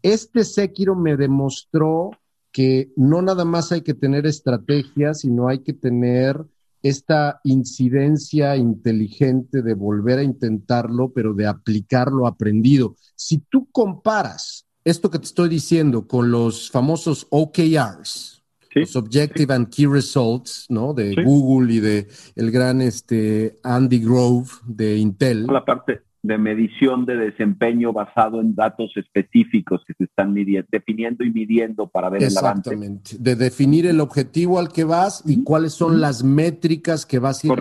[0.02, 2.10] este Sekiro me demostró
[2.52, 6.42] que no nada más hay que tener estrategia, sino hay que tener
[6.82, 12.96] esta incidencia inteligente de volver a intentarlo, pero de aplicar lo aprendido.
[13.14, 18.36] Si tú comparas esto que te estoy diciendo con los famosos OKRs,
[18.74, 20.92] los Objective and Key Results, ¿no?
[20.92, 25.46] De Google y de el gran este Andy Grove de Intel.
[25.46, 31.24] La parte, de medición de desempeño basado en datos específicos que se están midiendo, definiendo
[31.24, 32.70] y midiendo para ver el avance.
[32.70, 37.42] Exactamente, de definir el objetivo al que vas y cuáles son las métricas que vas
[37.42, 37.54] a ir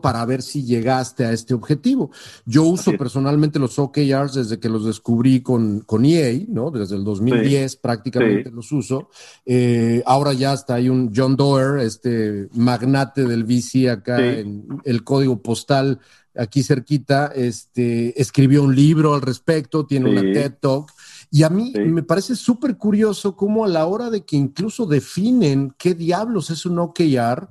[0.00, 2.10] para ver si llegaste a este objetivo.
[2.46, 6.70] Yo uso personalmente los OKRs desde que los descubrí con, con EA, ¿no?
[6.70, 9.10] Desde el 2010 prácticamente los uso.
[9.44, 15.04] Eh, ahora ya está hay un John Doerr, este magnate del VC acá en el
[15.04, 16.00] código postal
[16.38, 20.92] aquí cerquita, este, escribió un libro al respecto, tiene una TED Talk.
[21.30, 25.74] Y a mí me parece súper curioso cómo a la hora de que incluso definen
[25.76, 27.50] qué diablos es un OKR,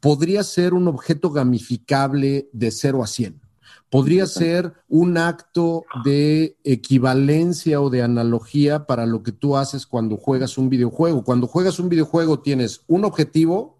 [0.00, 3.40] podría ser un objeto gamificable de 0 a 100.
[3.90, 10.18] Podría ser un acto de equivalencia o de analogía para lo que tú haces cuando
[10.18, 11.24] juegas un videojuego.
[11.24, 13.77] Cuando juegas un videojuego tienes un objetivo,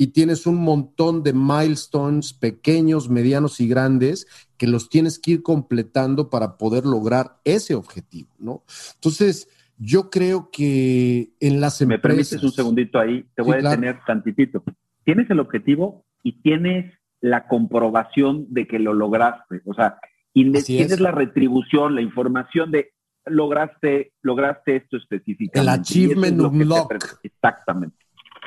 [0.00, 5.42] y tienes un montón de milestones pequeños, medianos y grandes que los tienes que ir
[5.42, 8.64] completando para poder lograr ese objetivo, ¿no?
[8.94, 12.02] Entonces, yo creo que en las empresas...
[12.02, 13.26] ¿Me permites un segundito ahí?
[13.34, 14.64] Te voy a detener tantitito.
[15.04, 19.60] Tienes el objetivo y tienes la comprobación de que lo lograste.
[19.66, 19.98] O sea,
[20.32, 22.94] y tienes la retribución, la información de
[23.26, 25.60] lograste, lograste esto específicamente.
[25.60, 26.94] El achievement unlock.
[27.22, 27.98] Exactamente.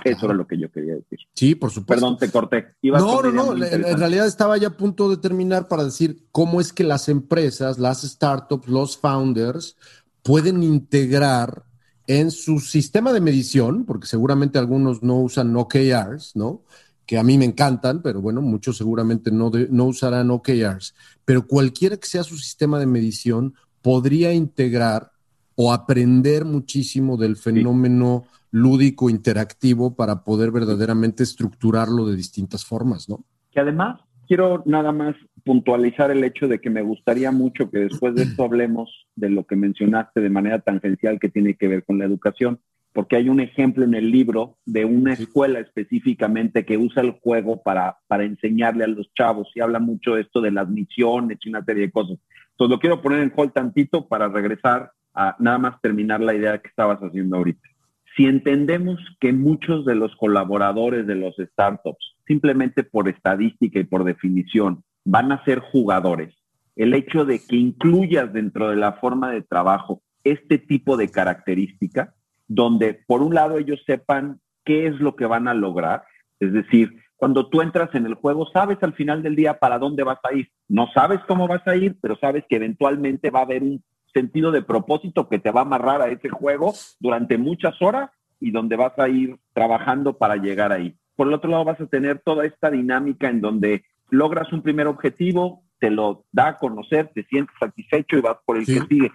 [0.03, 1.19] Eso era lo que yo quería decir.
[1.33, 2.01] Sí, por supuesto.
[2.01, 2.75] Perdón, te corté.
[2.81, 3.65] no, no, no.
[3.65, 7.79] En realidad estaba ya a punto de terminar para decir cómo es que las empresas,
[7.79, 9.77] las startups, los founders
[10.21, 11.63] pueden integrar
[12.07, 16.63] en su sistema de medición, porque seguramente algunos no usan OKRs, ¿no?
[17.05, 20.95] Que a mí me encantan, pero bueno, muchos seguramente no, no usarán OKRs.
[21.25, 25.11] Pero cualquiera que sea su sistema de medición podría integrar
[25.55, 33.25] o aprender muchísimo del fenómeno lúdico, interactivo, para poder verdaderamente estructurarlo de distintas formas, ¿no?
[33.51, 38.13] Que además quiero nada más puntualizar el hecho de que me gustaría mucho que después
[38.13, 41.97] de esto hablemos de lo que mencionaste de manera tangencial que tiene que ver con
[41.97, 42.59] la educación,
[42.93, 47.63] porque hay un ejemplo en el libro de una escuela específicamente que usa el juego
[47.63, 51.49] para, para enseñarle a los chavos y habla mucho de esto de las misiones y
[51.49, 52.19] una serie de cosas.
[52.51, 56.59] Entonces lo quiero poner en hold tantito para regresar a nada más terminar la idea
[56.59, 57.72] que estabas haciendo ahorita
[58.15, 64.03] si entendemos que muchos de los colaboradores de los startups simplemente por estadística y por
[64.03, 66.33] definición van a ser jugadores,
[66.75, 72.13] el hecho de que incluyas dentro de la forma de trabajo este tipo de característica,
[72.47, 76.03] donde por un lado ellos sepan qué es lo que van a lograr,
[76.39, 80.03] es decir, cuando tú entras en el juego, sabes al final del día para dónde
[80.03, 80.49] vas a ir.
[80.67, 83.81] No sabes cómo vas a ir, pero sabes que eventualmente va a haber un
[84.13, 88.51] sentido de propósito que te va a amarrar a ese juego durante muchas horas y
[88.51, 90.95] donde vas a ir trabajando para llegar ahí.
[91.15, 94.87] Por el otro lado, vas a tener toda esta dinámica en donde logras un primer
[94.87, 99.11] objetivo, te lo da a conocer, te sientes satisfecho y vas por el que sigue.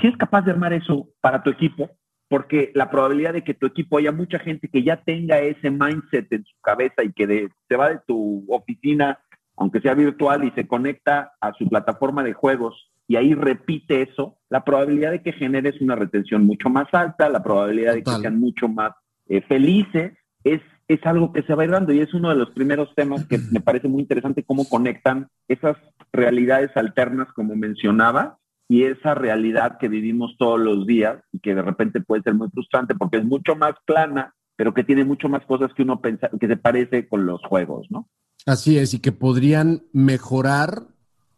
[0.00, 1.90] Si es capaz de armar eso para tu equipo,
[2.28, 6.32] porque la probabilidad de que tu equipo haya mucha gente que ya tenga ese mindset
[6.32, 9.18] en su cabeza y que se va de tu oficina,
[9.56, 14.36] aunque sea virtual, y se conecta a su plataforma de juegos y ahí repite eso,
[14.48, 18.38] la probabilidad de que generes una retención mucho más alta, la probabilidad de que sean
[18.38, 18.92] mucho más
[19.28, 20.12] eh, felices,
[20.44, 22.94] es, es algo que se va a ir dando y es uno de los primeros
[22.94, 25.76] temas que me parece muy interesante cómo conectan esas
[26.12, 28.38] realidades alternas, como mencionaba,
[28.68, 32.48] y esa realidad que vivimos todos los días y que de repente puede ser muy
[32.50, 36.30] frustrante porque es mucho más plana, pero que tiene mucho más cosas que uno pensa,
[36.40, 38.08] que se parece con los juegos, ¿no?
[38.44, 40.82] Así es, y que podrían mejorar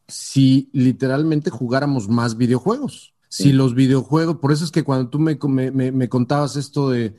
[0.08, 3.14] si literalmente jugáramos más videojuegos.
[3.30, 7.14] Si los videojuegos, por eso es que cuando tú me, me, contabas esto de,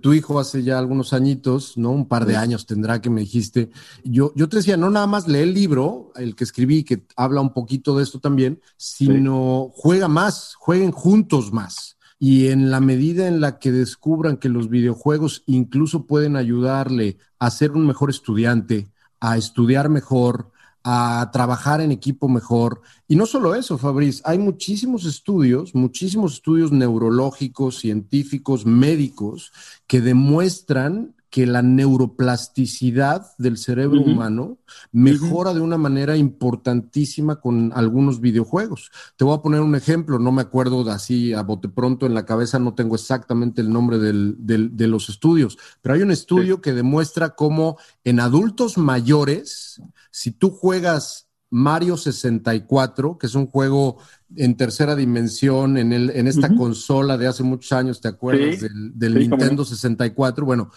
[0.00, 1.90] tu hijo hace ya algunos añitos, ¿no?
[1.90, 3.70] Un par de años tendrá que me dijiste,
[4.02, 7.42] yo, yo te decía, no nada más lee el libro, el que escribí, que habla
[7.42, 11.98] un poquito de esto también, sino juega más, jueguen juntos más.
[12.18, 17.50] Y en la medida en la que descubran que los videojuegos incluso pueden ayudarle a
[17.50, 22.80] ser un mejor estudiante, a estudiar mejor, a trabajar en equipo mejor.
[23.06, 29.52] Y no solo eso, Fabriz, hay muchísimos estudios, muchísimos estudios neurológicos, científicos, médicos,
[29.86, 34.58] que demuestran que la neuroplasticidad del cerebro humano
[34.90, 38.90] mejora de una manera importantísima con algunos videojuegos.
[39.16, 42.14] Te voy a poner un ejemplo, no me acuerdo de así a bote pronto en
[42.14, 46.72] la cabeza, no tengo exactamente el nombre de los estudios, pero hay un estudio que
[46.72, 53.98] demuestra cómo en adultos mayores, si tú juegas Mario 64, que es un juego
[54.36, 58.60] en tercera dimensión en, el, en esta consola de hace muchos años, ¿te acuerdas?
[58.60, 60.46] del, Nintendo 64.
[60.46, 60.70] Bueno,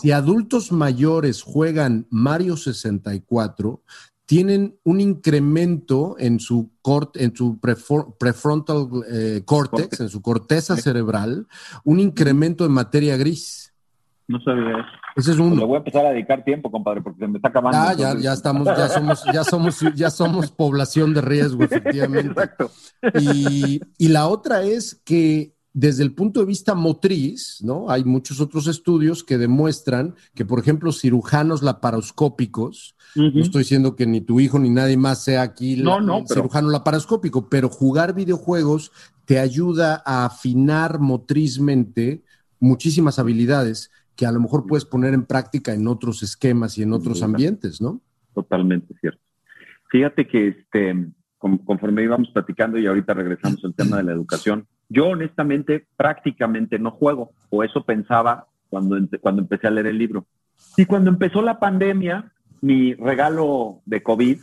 [0.00, 3.82] si adultos mayores juegan Mario 64,
[4.30, 6.70] tienen un incremento en su,
[7.14, 11.48] en su prefrontal eh, cortex, en su corteza cerebral,
[11.82, 13.69] un incremento de materia gris.
[14.30, 14.88] No sabía eso.
[15.16, 15.56] Ese es uno.
[15.56, 17.76] Le voy a empezar a dedicar tiempo, compadre, porque se me está acabando.
[17.76, 22.28] Ah, ya, ya estamos, ya somos, ya somos, ya somos población de riesgo, efectivamente.
[22.40, 22.70] Exacto.
[23.20, 27.90] Y, y la otra es que desde el punto de vista motriz, ¿no?
[27.90, 34.06] Hay muchos otros estudios que demuestran que, por ejemplo, cirujanos laparoscópicos, no estoy diciendo que
[34.06, 35.82] ni tu hijo ni nadie más sea aquí
[36.28, 38.92] cirujano laparoscópico, pero jugar videojuegos
[39.24, 42.22] te ayuda a afinar motrizmente
[42.60, 46.92] muchísimas habilidades que a lo mejor puedes poner en práctica en otros esquemas y en
[46.92, 48.02] otros ambientes, ¿no?
[48.34, 49.18] Totalmente cierto.
[49.88, 51.06] Fíjate que este,
[51.38, 56.90] conforme íbamos platicando y ahorita regresamos al tema de la educación, yo honestamente prácticamente no
[56.90, 60.26] juego, o eso pensaba cuando, cuando empecé a leer el libro.
[60.76, 62.30] Y cuando empezó la pandemia,
[62.60, 64.38] mi regalo de COVID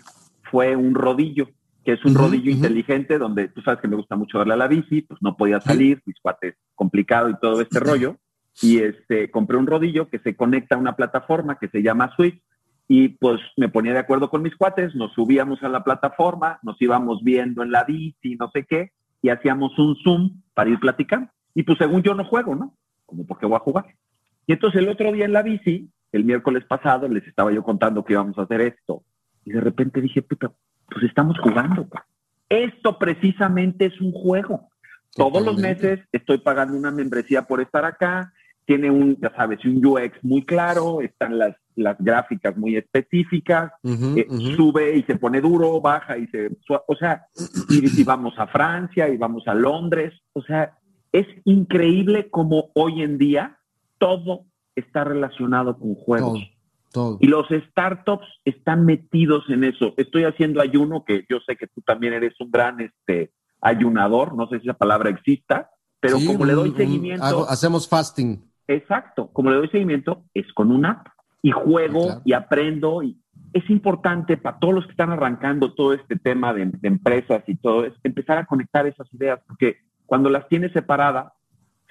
[0.50, 1.50] fue un rodillo,
[1.86, 4.68] que es un rodillo inteligente donde tú sabes que me gusta mucho darle a la
[4.68, 8.18] bici, pues no podía salir, mis cuates complicado y todo este rollo
[8.62, 12.42] y este, compré un rodillo que se conecta a una plataforma que se llama Switch
[12.88, 16.82] y pues me ponía de acuerdo con mis cuates, nos subíamos a la plataforma, nos
[16.82, 18.92] íbamos viendo en la bici, no sé qué,
[19.22, 21.30] y hacíamos un Zoom para ir platicando.
[21.54, 22.74] Y pues según yo no juego, ¿no?
[23.06, 23.86] Como porque voy a jugar.
[24.46, 28.06] Y entonces el otro día en la bici, el miércoles pasado, les estaba yo contando
[28.06, 29.04] que íbamos a hacer esto.
[29.44, 30.52] Y de repente dije, puta,
[30.90, 31.88] pues estamos jugando.
[32.48, 34.70] Esto precisamente es un juego.
[35.14, 38.32] Todos los meses estoy pagando una membresía por estar acá,
[38.68, 44.28] tiene un, ya sabes, un UX muy claro, están las, las gráficas muy específicas, eh,
[44.58, 47.26] sube y se pone duro, baja y se, o sea,
[47.70, 50.78] y vamos a Francia y vamos a Londres, o sea,
[51.14, 53.58] es increíble como hoy en día
[54.00, 54.44] todo
[54.76, 56.42] está relacionado con juegos.
[56.92, 59.94] Todo, Y los startups están metidos en eso.
[59.98, 64.48] Estoy haciendo ayuno, que yo sé que tú también eres un gran este, ayunador, no
[64.50, 67.50] sé si esa palabra exista, pero como le doy seguimiento.
[67.50, 68.47] hacemos fasting.
[68.68, 71.08] Exacto, como le doy seguimiento, es con una app
[71.42, 73.02] y juego y aprendo.
[73.02, 73.18] Y
[73.54, 77.86] es importante para todos los que están arrancando todo este tema de, empresas y todo,
[77.86, 81.32] es empezar a conectar esas ideas, porque cuando las tienes separadas,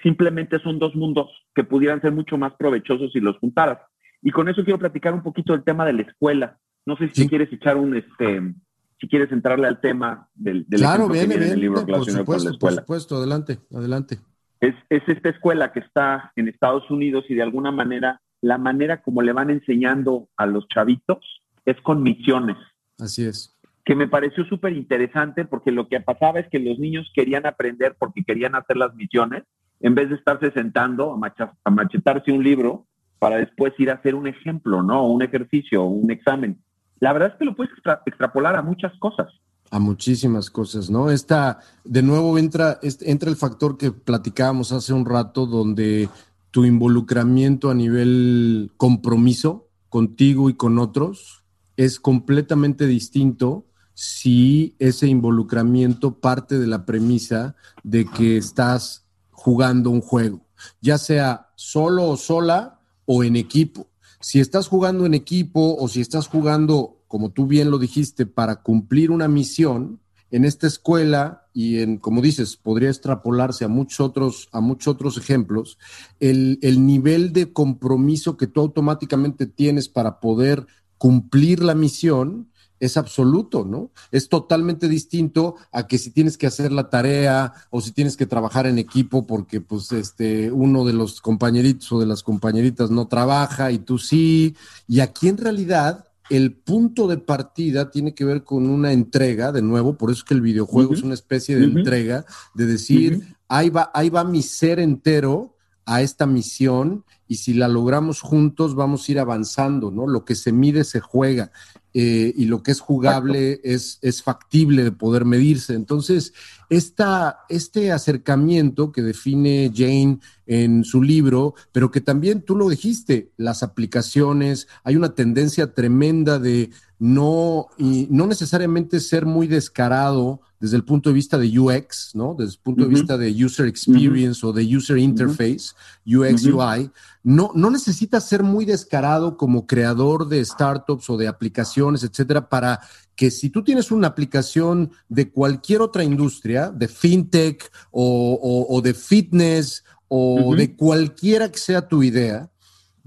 [0.03, 3.79] simplemente son dos mundos que pudieran ser mucho más provechosos si los juntaras.
[4.21, 6.59] Y con eso quiero platicar un poquito del tema de la escuela.
[6.85, 8.53] No sé si quieres echar un, este,
[8.99, 12.51] si quieres entrarle al tema del, del claro, viene, viene, el libro relacionado con la
[12.51, 12.75] escuela.
[12.75, 14.19] Por supuesto, adelante, adelante.
[14.59, 19.01] Es, es esta escuela que está en Estados Unidos y de alguna manera la manera
[19.01, 22.57] como le van enseñando a los chavitos es con misiones.
[22.99, 23.55] Así es.
[23.83, 27.95] Que me pareció súper interesante porque lo que pasaba es que los niños querían aprender
[27.97, 29.43] porque querían hacer las misiones,
[29.79, 32.85] en vez de estarse sentando a, machetarse un libro
[33.19, 35.07] para después ir a hacer un ejemplo, ¿no?
[35.07, 36.57] Un ejercicio, un examen.
[36.99, 37.71] La verdad es que lo puedes
[38.05, 39.31] extrapolar a muchas cosas.
[39.69, 41.11] A muchísimas cosas, ¿no?
[41.11, 46.09] Esta, de nuevo entra, entra el factor que platicábamos hace un rato, donde
[46.51, 51.43] tu involucramiento a nivel compromiso contigo y con otros
[51.75, 60.01] es completamente distinto si ese involucramiento parte de la premisa de que estás jugando un
[60.01, 60.45] juego,
[60.81, 63.87] ya sea solo o sola o en equipo.
[64.19, 68.57] Si estás jugando en equipo o si estás jugando, como tú bien lo dijiste, para
[68.57, 69.99] cumplir una misión,
[70.29, 75.17] en esta escuela y en, como dices, podría extrapolarse a muchos otros, a muchos otros
[75.17, 75.77] ejemplos,
[76.19, 82.49] el, el nivel de compromiso que tú automáticamente tienes para poder cumplir la misión
[82.79, 83.89] es absoluto, ¿no?
[84.11, 88.27] Es totalmente distinto a que si tienes que hacer la tarea o si tienes que
[88.27, 93.07] trabajar en equipo porque pues este uno de los compañeritos o de las compañeritas no
[93.07, 94.55] trabaja y tú sí,
[94.87, 99.61] y aquí en realidad el punto de partida tiene que ver con una entrega, de
[99.61, 103.69] nuevo, por eso es que el videojuego es una especie de entrega, de decir, ahí,
[103.69, 105.55] va, ahí va mi ser entero
[105.85, 110.07] a esta misión y si la logramos juntos vamos a ir avanzando, ¿no?
[110.07, 111.51] Lo que se mide se juega
[111.93, 115.73] eh, y lo que es jugable es, es, factible de poder medirse.
[115.73, 116.33] Entonces,
[116.69, 123.31] esta, este acercamiento que define Jane en su libro, pero que también tú lo dijiste,
[123.37, 126.69] las aplicaciones, hay una tendencia tremenda de
[126.99, 132.35] no, y no necesariamente ser muy descarado desde el punto de vista de UX, ¿no?
[132.37, 135.73] Desde el punto de vista de user experience o de user interface,
[136.05, 136.89] UX, UI,
[137.23, 142.79] no, no necesitas ser muy descarado como creador de startups o de aplicaciones, etcétera, para
[143.15, 149.83] que si tú tienes una aplicación de cualquier otra industria, de fintech o, de fitness
[150.07, 152.49] o de cualquiera que sea tu idea,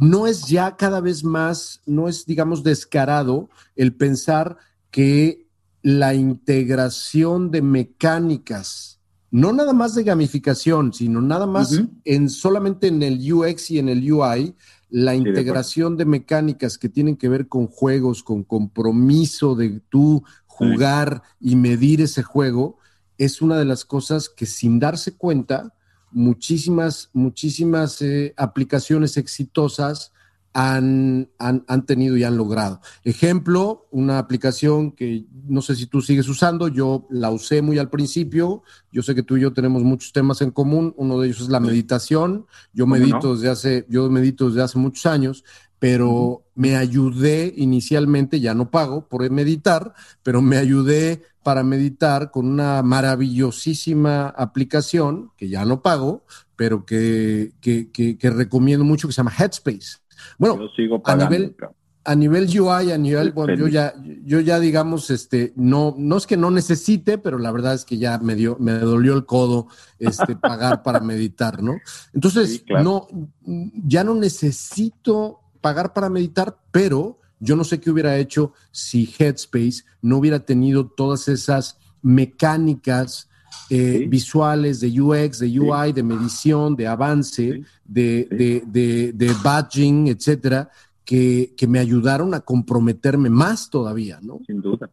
[0.00, 4.56] no es ya cada vez más, no es, digamos, descarado el pensar
[4.90, 5.46] que
[5.82, 8.98] la integración de mecánicas,
[9.30, 13.88] no nada más de gamificación, sino nada más en solamente en el UX y en
[13.90, 14.56] el UI,
[14.88, 21.22] la integración de, mecánicas que tienen que ver con juegos, con compromiso de tú jugar
[21.38, 22.78] y medir ese juego,
[23.18, 25.74] es una de las cosas que sin darse cuenta,
[26.12, 30.12] muchísimas, muchísimas eh, aplicaciones exitosas
[30.52, 32.80] han, han, tenido y han logrado.
[33.04, 37.88] Ejemplo, una aplicación que no sé si tú sigues usando, yo la usé muy al
[37.88, 41.42] principio, yo sé que tú y yo tenemos muchos temas en común, uno de ellos
[41.42, 45.44] es la meditación, yo medito, desde, hace, yo medito desde hace muchos años,
[45.80, 52.46] pero me ayudé inicialmente, ya no pago por meditar, pero me ayudé para meditar con
[52.46, 56.24] una maravillosísima aplicación que ya no pago,
[56.54, 59.98] pero que, que, que recomiendo mucho, que se llama Headspace.
[60.38, 60.68] Bueno,
[61.04, 61.56] a nivel
[62.04, 66.26] a nivel UI, a nivel, bueno, yo ya, yo ya digamos, este, no, no es
[66.26, 69.68] que no necesite, pero la verdad es que ya me dio, me dolió el codo,
[69.98, 71.76] este, pagar para meditar, ¿no?
[72.14, 73.06] Entonces, no,
[73.44, 79.84] ya no necesito pagar para meditar, pero yo no sé qué hubiera hecho si Headspace
[80.02, 83.30] no hubiera tenido todas esas mecánicas
[83.68, 90.70] eh, visuales, de UX, de UI, de medición, de avance, de, de, de, badging, etcétera,
[91.04, 94.40] que, que, me ayudaron a comprometerme más todavía, ¿no?
[94.46, 94.90] Sin duda.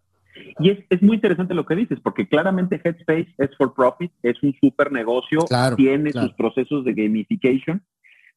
[0.59, 4.41] Y es, es, muy interesante lo que dices, porque claramente Headspace es for profit, es
[4.41, 5.39] un super negocio,
[5.76, 7.84] tiene sus procesos de gamification.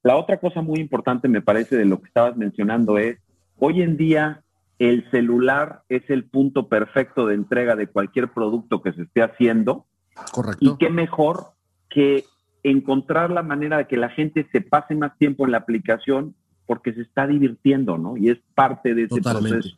[0.02, 3.18] La otra cosa muy importante, me parece, de lo que estabas mencionando es,
[3.58, 4.42] hoy en día
[4.78, 9.86] el celular es el punto perfecto de entrega de cualquier producto que se esté haciendo
[10.32, 10.64] Correcto.
[10.64, 11.52] Y qué mejor
[11.88, 12.24] que
[12.62, 16.34] encontrar la manera de que la gente se pase más tiempo en la aplicación
[16.66, 18.16] porque se está divirtiendo, ¿no?
[18.16, 19.76] Y es parte de ese proceso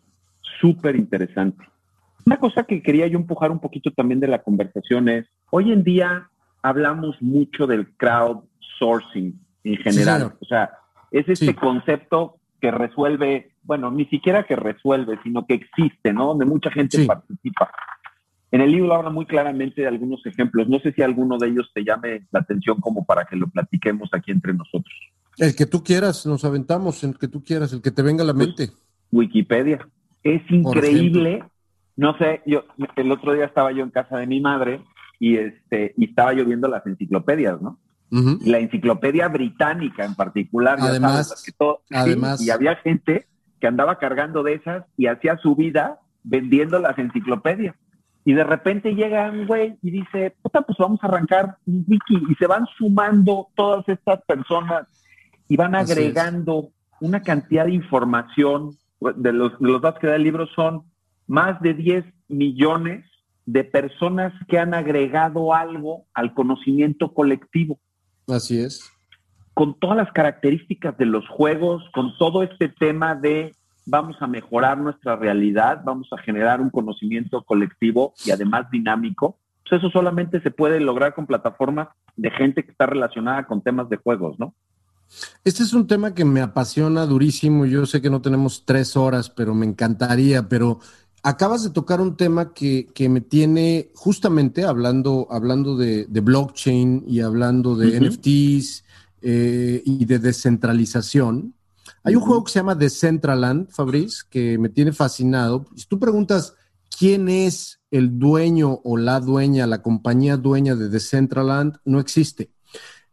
[0.61, 1.65] súper interesante.
[2.27, 5.83] Una cosa que quería yo empujar un poquito también de la conversación es, hoy en
[5.83, 6.29] día
[6.61, 10.35] hablamos mucho del crowdsourcing en general.
[10.41, 10.71] o sea,
[11.11, 16.29] es este concepto que resuelve, bueno, ni siquiera que resuelve, sino que existe, ¿no?
[16.29, 17.71] Donde mucha gente participa.
[18.53, 20.69] En el libro habla muy claramente de algunos ejemplos.
[20.69, 24.11] No sé si alguno de ellos te llame la atención como para que lo platiquemos
[24.13, 24.95] aquí entre nosotros.
[25.39, 28.27] El que tú quieras, nos aventamos, el que tú quieras, el que te venga a
[28.27, 28.71] la pues, mente.
[29.11, 29.89] Wikipedia.
[30.23, 31.43] Es increíble.
[31.97, 32.65] No sé, yo
[32.97, 34.83] el otro día estaba yo en casa de mi madre
[35.19, 37.79] y este y estaba yo viendo las enciclopedias, ¿no?
[38.45, 40.77] La enciclopedia británica en particular.
[40.81, 41.35] Además,
[41.91, 43.27] además y había gente
[43.59, 47.75] que andaba cargando de esas y hacía su vida vendiendo las enciclopedias.
[48.25, 52.23] Y de repente llega un güey y dice, puta, pues vamos a arrancar un wiki.
[52.31, 54.87] Y se van sumando todas estas personas
[55.49, 56.69] y van agregando
[57.01, 58.71] una cantidad de información.
[59.01, 60.85] De los, de los datos que da el libro son
[61.27, 63.05] más de 10 millones
[63.47, 67.81] de personas que han agregado algo al conocimiento colectivo.
[68.29, 68.91] Así es.
[69.55, 73.55] Con todas las características de los juegos, con todo este tema de
[73.85, 79.39] vamos a mejorar nuestra realidad, vamos a generar un conocimiento colectivo y además dinámico.
[79.69, 83.89] Pues eso solamente se puede lograr con plataformas de gente que está relacionada con temas
[83.89, 84.55] de juegos, ¿no?
[85.45, 87.67] Este es un tema que me apasiona durísimo.
[87.67, 90.49] Yo sé que no tenemos tres horas, pero me encantaría.
[90.49, 90.81] Pero
[91.23, 97.77] acabas de tocar un tema que, me tiene justamente hablando, hablando de, blockchain y hablando
[97.77, 98.85] de NFTs
[99.23, 101.55] eh, y de descentralización.
[102.05, 105.67] Hay un juego que se llama Decentraland, Fabriz, que me tiene fascinado.
[105.77, 106.55] Si tú preguntas
[106.99, 112.51] quién es el dueño o la dueña, la compañía dueña de Decentraland, no existe.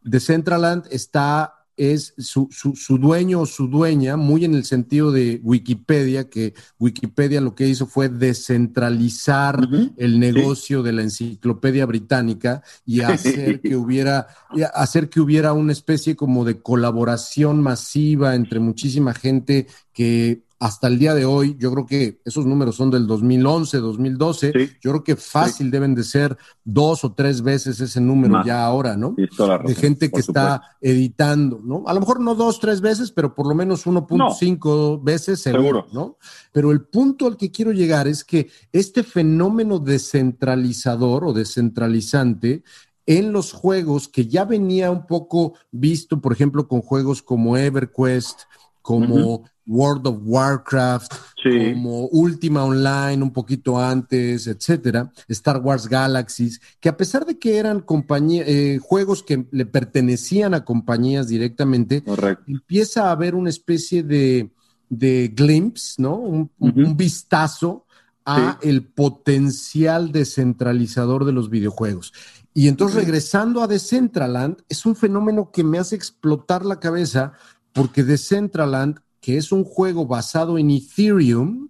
[0.01, 6.29] Decentraland está es su, su, dueño o su dueña, muy en el sentido de Wikipedia,
[6.29, 9.65] que Wikipedia lo que hizo fue descentralizar
[9.95, 14.27] el negocio de la enciclopedia británica y hacer que hubiera,
[14.73, 20.99] hacer que hubiera una especie como de colaboración masiva entre muchísima gente que hasta el
[20.99, 25.15] día de hoy, yo creo que esos números son del 2011, 2012, yo creo que
[25.15, 29.15] fácil deben de ser dos o tres veces ese número ya ahora, ¿no?
[29.15, 31.83] de gente que está editando, ¿no?
[31.87, 36.17] A lo mejor no dos, tres veces, pero por lo menos 1.5 veces seguro, ¿no?
[36.51, 42.63] Pero el punto al que quiero llegar es que este fenómeno descentralizador o descentralizante
[43.05, 48.41] en los juegos que ya venía un poco visto, por ejemplo, con juegos como EverQuest,
[48.81, 51.13] como World of Warcraft,
[51.43, 57.57] como Ultima Online un poquito antes, etcétera, Star Wars Galaxies, que a pesar de que
[57.57, 57.85] eran
[58.31, 62.03] eh, juegos que le pertenecían a compañías directamente,
[62.47, 64.51] empieza a haber una especie de,
[64.89, 66.15] de glimpse, ¿no?
[66.15, 66.49] Un,
[66.97, 67.85] vistazo
[68.25, 72.11] a el potencial descentralizador de los videojuegos.
[72.55, 77.33] Y entonces, regresando a Decentraland, es un fenómeno que me hace explotar la cabeza
[77.71, 78.99] porque Decentraland
[79.29, 81.69] que es un juego basado en Ethereum,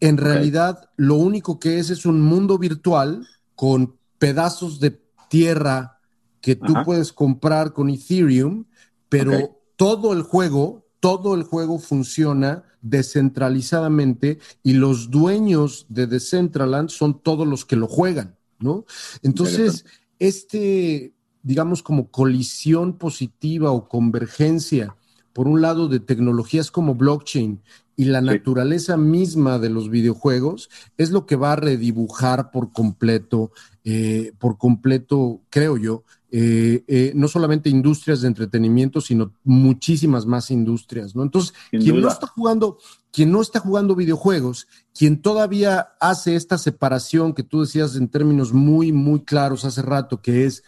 [0.00, 5.00] en realidad lo único que es es un mundo virtual con pedazos de
[5.30, 6.00] tierra
[6.40, 8.64] que tú puedes comprar con Ethereum,
[9.08, 17.22] pero todo el juego, todo el juego funciona descentralizadamente y los dueños de Decentraland son
[17.22, 18.84] todos los que lo juegan, ¿no?
[19.22, 19.84] Entonces,
[20.18, 24.96] este, digamos, como colisión positiva o convergencia
[25.34, 27.60] por un lado, de tecnologías como blockchain
[27.96, 33.50] y la naturaleza misma de los videojuegos, es lo que va a redibujar por completo,
[33.84, 40.52] eh, por completo, creo yo, eh, eh, no solamente industrias de entretenimiento, sino muchísimas más
[40.52, 41.22] industrias, ¿no?
[41.24, 42.78] Entonces, quien no está jugando,
[43.12, 48.52] quien no está jugando videojuegos, quien todavía hace esta separación que tú decías en términos
[48.52, 50.62] muy, muy claros hace rato, que es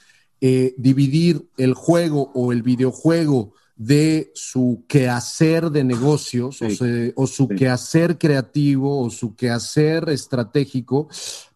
[0.77, 6.59] dividir el juego o el videojuego de su quehacer de negocios
[7.15, 11.09] o, su quehacer creativo o su quehacer estratégico,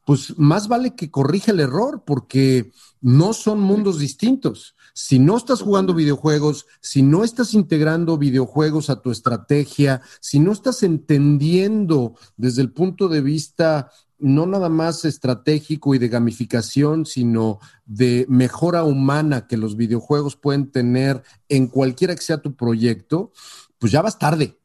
[0.04, 4.74] pues más vale que corrija el error porque no son mundos distintos.
[4.92, 10.52] Si no estás jugando videojuegos, si no estás integrando videojuegos a tu estrategia, si no
[10.52, 13.90] estás entendiendo desde el punto de vista
[14.20, 20.70] no nada más estratégico y de gamificación, sino de mejora humana que los videojuegos pueden
[20.70, 23.32] tener en cualquiera que sea tu proyecto,
[23.78, 24.56] pues ya vas tarde.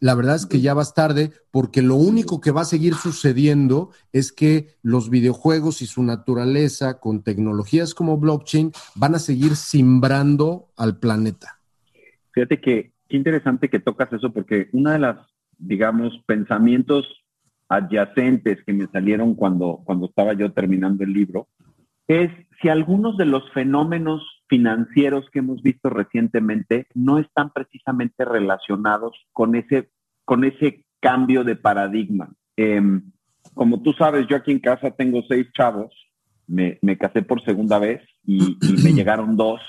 [0.00, 3.90] La verdad es que ya vas tarde porque lo único que va a seguir sucediendo
[4.12, 10.68] es que los videojuegos y su naturaleza con tecnologías como blockchain van a seguir simbrando
[10.76, 11.60] al planeta.
[12.32, 15.16] Fíjate que qué interesante que tocas eso porque una de las,
[15.56, 17.23] digamos, pensamientos
[17.74, 21.48] adyacentes que me salieron cuando, cuando estaba yo terminando el libro,
[22.06, 29.12] es si algunos de los fenómenos financieros que hemos visto recientemente no están precisamente relacionados
[29.32, 29.90] con ese,
[30.24, 32.32] con ese cambio de paradigma.
[32.56, 33.02] Em,
[33.54, 35.92] como tú sabes, yo aquí en casa tengo seis chavos,
[36.46, 39.60] me, casé por segunda vez y, me llegaron dos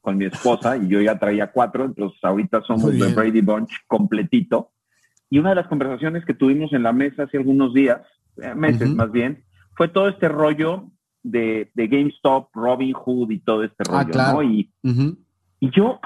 [0.00, 4.72] con mi esposa y yo ya traía cuatro, entonces ahorita somos el Brady Bunch completito.
[5.32, 8.02] Y una de las conversaciones que tuvimos en la mesa hace algunos días,
[8.36, 9.42] eh, meses más bien,
[9.74, 10.90] fue todo este rollo
[11.22, 14.42] de, de, GameStop, Robin Hood y todo este ah, rollo, ¿no?
[14.42, 14.70] Y,
[15.58, 16.00] y yo,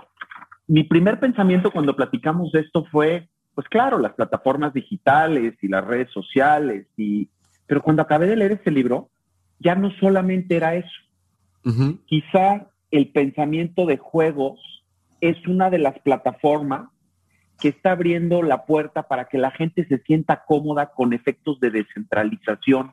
[0.68, 5.84] mi primer pensamiento cuando platicamos de esto fue, pues claro, las plataformas digitales y las
[5.84, 7.28] redes sociales, y,
[7.66, 9.10] pero cuando acabé de leer este libro,
[9.58, 11.98] ya no solamente era eso.
[12.04, 14.60] Quizá el pensamiento de juegos
[15.20, 16.90] es una de las plataformas
[17.60, 21.70] que está abriendo la puerta para que la gente se sienta cómoda con efectos de
[21.70, 22.92] descentralización,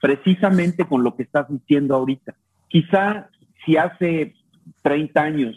[0.00, 2.34] precisamente con lo que estás diciendo ahorita.
[2.68, 3.28] Quizá
[3.64, 4.34] si hace
[4.82, 5.56] 30 años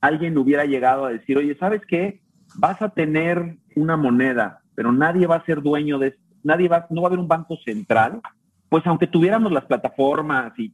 [0.00, 2.20] alguien hubiera llegado a decir, oye, ¿sabes qué?
[2.54, 7.02] Vas a tener una moneda, pero nadie va a ser dueño de, nadie va, no
[7.02, 8.20] va a haber un banco central,
[8.68, 10.72] pues aunque tuviéramos las plataformas y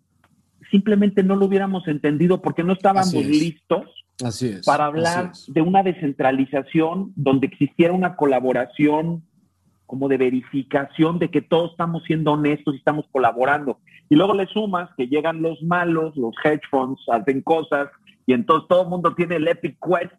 [0.71, 4.04] simplemente no lo hubiéramos entendido porque no estábamos listos
[4.65, 9.25] para hablar de una descentralización donde existiera una colaboración
[9.87, 13.79] como de verificación de que todos estamos siendo honestos y estamos colaborando.
[14.09, 17.89] Y luego le sumas que llegan los malos, los hedge funds hacen cosas
[18.27, 20.13] y entonces todo el mundo tiene el epic quest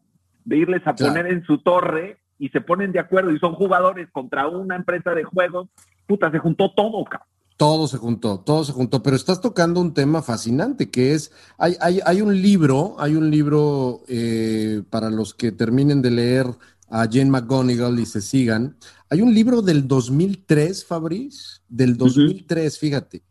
[0.43, 4.09] de irles a poner en su torre y se ponen de acuerdo y son jugadores
[4.11, 5.69] contra una empresa de juegos.
[6.05, 7.34] Puta, se juntó todo, cabrón.
[7.57, 11.77] Todo se juntó, todo se juntó, pero estás tocando un tema fascinante que es, hay,
[11.79, 16.47] hay, hay un libro, hay un libro eh, para los que terminen de leer
[16.89, 18.75] a Jane McGonigal y se sigan,
[19.09, 23.23] hay un libro del 2003, Fabriz, del 2003, fíjate,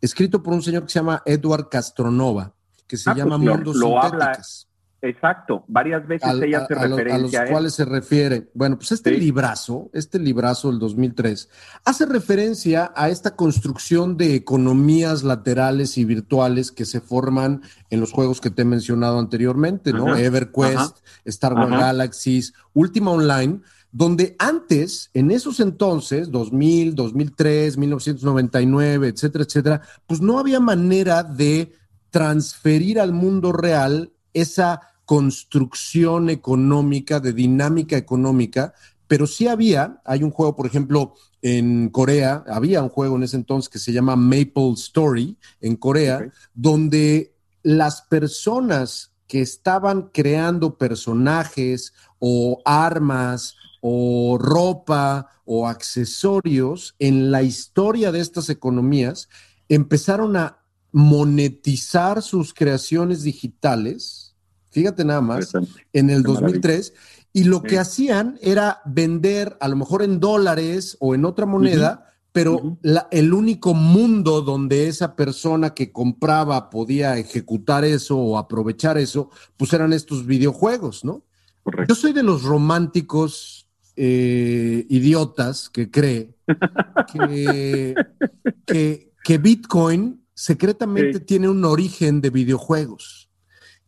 [0.00, 2.54] escrito por un señor que se llama Edward Castronova,
[2.86, 4.00] que se ah, llama pues Mundos lo,
[5.08, 8.50] Exacto, varias veces ella hace referencia a los a cuales se refiere.
[8.54, 11.48] Bueno, pues este librazo, este librazo del 2003,
[11.84, 18.12] hace referencia a esta construcción de economías laterales y virtuales que se forman en los
[18.12, 20.16] juegos que te he mencionado anteriormente, ¿no?
[20.16, 23.60] EverQuest, Star Wars Galaxies, Ultima Online,
[23.92, 31.72] donde antes, en esos entonces, 2000, 2003, 1999, etcétera, etcétera, pues no había manera de
[32.10, 38.74] transferir al mundo real esa construcción económica, de dinámica económica,
[39.06, 43.36] pero sí había, hay un juego, por ejemplo, en Corea, había un juego en ese
[43.36, 51.92] entonces que se llama Maple Story en Corea, donde las personas que estaban creando personajes
[52.18, 59.28] o armas o ropa o accesorios en la historia de estas economías
[59.68, 60.58] empezaron a
[60.90, 64.25] monetizar sus creaciones digitales
[64.76, 65.52] fíjate nada más,
[65.94, 66.92] en el 2003,
[67.32, 72.12] y lo que hacían era vender a lo mejor en dólares o en otra moneda,
[72.30, 72.76] pero
[73.10, 79.72] el único mundo donde esa persona que compraba podía ejecutar eso o aprovechar eso, pues
[79.72, 81.24] eran estos videojuegos, ¿no?
[81.88, 86.34] Yo soy de los románticos eh, idiotas que cree
[87.14, 87.94] que,
[89.24, 93.15] que, Bitcoin secretamente tiene un origen de videojuegos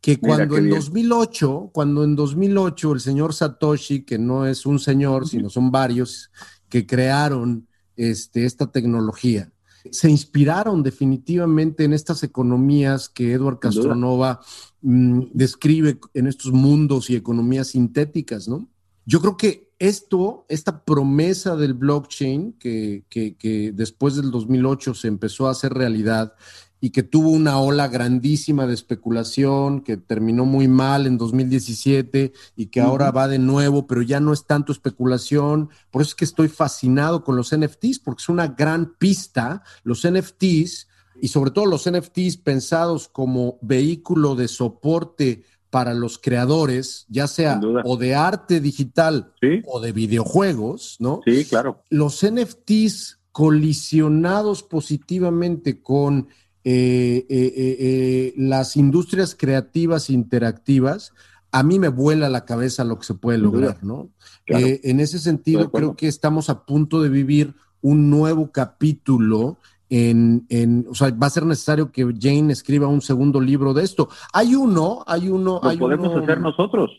[0.01, 5.29] que cuando en 2008, cuando en 2008 el señor Satoshi, que no es un señor,
[5.29, 6.31] sino son varios
[6.69, 9.51] que crearon este, esta tecnología,
[9.91, 14.41] se inspiraron definitivamente en estas economías que Edward Castronova
[14.83, 18.69] mm, describe en estos mundos y economías sintéticas, ¿no?
[19.07, 25.09] Yo creo que esto, esta promesa del blockchain que, que, que después del 2008 se
[25.09, 26.35] empezó a hacer realidad
[26.81, 32.67] y que tuvo una ola grandísima de especulación, que terminó muy mal en 2017 y
[32.67, 35.71] que ahora va de nuevo, pero ya no es tanto especulación.
[35.91, 39.63] Por eso es que estoy fascinado con los NFTs, porque es una gran pista.
[39.83, 40.89] Los NFTs
[41.21, 47.61] y sobre todo los NFTs pensados como vehículo de soporte para los creadores, ya sea
[47.85, 49.35] o de arte digital
[49.67, 51.21] o de videojuegos, ¿no?
[51.25, 51.83] Sí, claro.
[51.91, 56.29] Los NFTs colisionados positivamente con
[56.71, 61.15] eh, eh, eh, las industrias creativas interactivas,
[61.51, 64.11] a mí me vuela la cabeza lo que se puede lograr, ¿no?
[64.47, 69.57] en ese sentido, creo que estamos a punto de vivir un nuevo capítulo
[69.89, 73.85] en, en, o sea, va a ser necesario que Jane escriba un segundo libro de
[73.85, 74.11] esto.
[74.35, 75.61] Hay uno, hay uno.
[75.63, 76.91] Lo podemos hacer nosotros.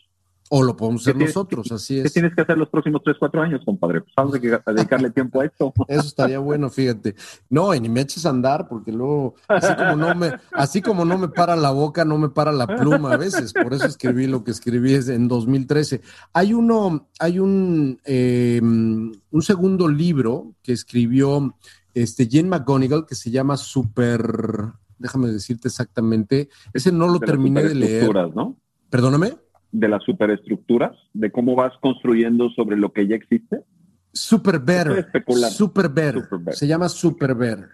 [0.52, 2.02] O lo podemos hacer nosotros, así es.
[2.02, 4.00] ¿Qué tienes que hacer los próximos 3, 4 años, compadre?
[4.00, 5.72] Pues vamos a dedicarle tiempo a esto.
[5.88, 7.14] Eso estaría bueno, fíjate.
[7.48, 11.04] No, y ni me eches a andar, porque luego, así como no me, así como
[11.04, 13.52] no me para la boca, no me para la pluma a veces.
[13.52, 16.00] Por eso escribí lo que escribí en 2013.
[16.32, 21.54] Hay uno, hay un, em, un segundo libro que escribió
[21.94, 27.74] este Jen McGonigal que se llama Super, déjame decirte exactamente, ese no lo terminé de
[27.76, 28.34] leer.
[28.34, 28.56] ¿no?
[28.88, 29.34] Perdóname.
[29.72, 33.64] De las superestructuras, de cómo vas construyendo sobre lo que ya existe.
[34.12, 35.06] Super Better.
[35.50, 36.28] Super Better.
[36.52, 37.68] Se llama Super Better.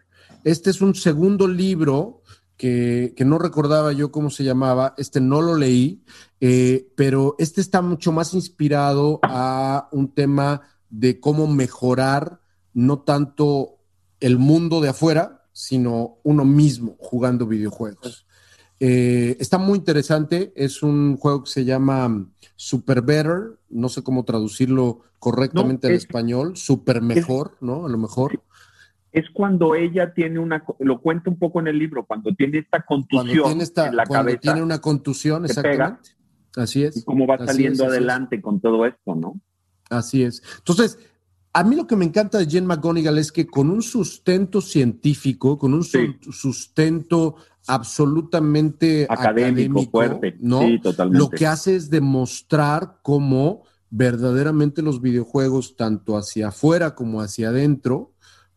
[0.44, 2.22] Este es un segundo libro
[2.56, 4.94] que, no recordaba yo cómo se llamaba.
[4.96, 6.04] Este no lo leí,
[6.40, 12.40] eh, pero este está mucho más inspirado a un tema de cómo mejorar
[12.72, 13.78] no tanto
[14.20, 18.25] el mundo de afuera, sino uno mismo jugando videojuegos.
[18.78, 24.24] Eh, está muy interesante, es un juego que se llama Super Better, no sé cómo
[24.24, 27.86] traducirlo correctamente al español, Super Mejor, ¿no?
[27.86, 28.42] A lo mejor.
[29.12, 32.82] Es cuando ella tiene una, lo cuenta un poco en el libro, cuando tiene esta
[32.82, 36.10] contusión en la cuando Tiene una contusión, exactamente.
[36.54, 36.98] Así es.
[36.98, 39.40] Y cómo va saliendo adelante con todo esto, ¿no?
[39.88, 40.42] Así es.
[40.58, 40.98] Entonces,
[41.56, 45.56] a mí lo que me encanta de Jen McGonigal es que con un sustento científico,
[45.56, 47.36] con un sustento
[47.66, 50.60] absolutamente académico, fuerte, ¿no?
[51.10, 58.12] Lo que hace es demostrar cómo verdaderamente los videojuegos, tanto hacia afuera como hacia adentro,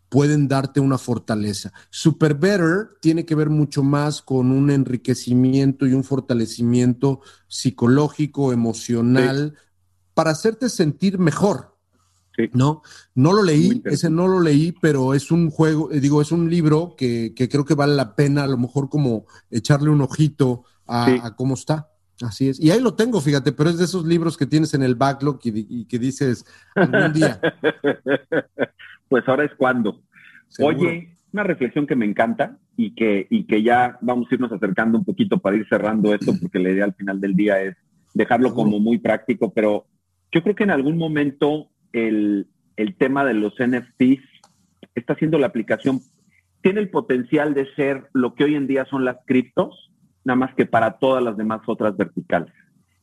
[0.09, 1.71] pueden darte una fortaleza.
[1.89, 9.55] Super Better tiene que ver mucho más con un enriquecimiento y un fortalecimiento psicológico, emocional,
[10.13, 11.68] para hacerte sentir mejor.
[12.53, 12.81] No,
[13.15, 16.49] no lo leí, ese no lo leí, pero es un juego, eh, digo, es un
[16.49, 21.35] libro que, creo que vale la pena a lo mejor como echarle un ojito a,
[21.35, 21.89] cómo está.
[22.21, 22.59] Así es.
[22.59, 25.39] Y ahí lo tengo, fíjate, pero es de esos libros que tienes en el backlog
[25.43, 27.39] y, que dices algún día.
[29.09, 30.01] pues ahora es cuando.
[30.59, 34.97] Oye, una reflexión que me encanta y que, y que ya vamos a irnos acercando
[34.97, 37.77] un poquito para ir cerrando esto, porque la idea al final del día es
[38.13, 39.85] dejarlo como muy práctico, pero
[40.31, 42.47] yo creo que en algún momento el,
[42.97, 44.23] tema de los NFTs
[44.95, 45.99] está haciendo la aplicación,
[46.61, 49.91] tiene el potencial de ser lo que hoy en día son las criptos,
[50.23, 52.53] nada más que para todas las demás otras verticales.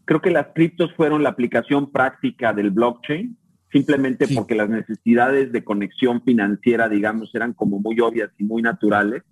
[0.04, 3.36] Creo que las criptos fueron la aplicación práctica del blockchain,
[3.72, 9.22] simplemente porque las necesidades de conexión financiera, digamos, eran como muy obvias y muy naturales,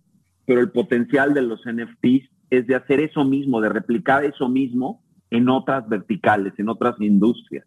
[0.46, 5.02] pero el potencial de los NFTs es de hacer eso mismo, de replicar eso mismo
[5.30, 7.66] en otras verticales, en otras industrias.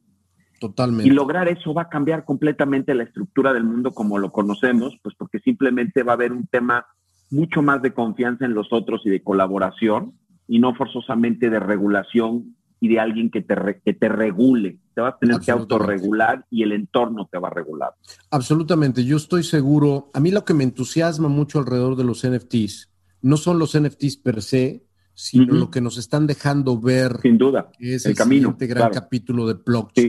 [0.60, 1.08] Totalmente.
[1.08, 5.16] Y lograr eso va a cambiar completamente la estructura del mundo como lo conocemos, pues
[5.16, 6.86] porque simplemente va a haber un tema
[7.30, 10.14] mucho más de confianza en los otros y de colaboración
[10.48, 14.80] y no forzosamente de regulación y de alguien que te, que te regule.
[14.94, 17.92] Te vas a tener que autorregular y el entorno te va a regular.
[18.32, 19.04] Absolutamente.
[19.04, 20.10] Yo estoy seguro.
[20.14, 22.90] A mí lo que me entusiasma mucho alrededor de los NFTs
[23.22, 24.87] no son los NFTs per se,
[25.20, 27.18] sino lo que nos están dejando ver.
[27.24, 27.72] Sin duda.
[27.80, 28.56] Es el, camino.
[28.60, 29.56] gran capítulo de,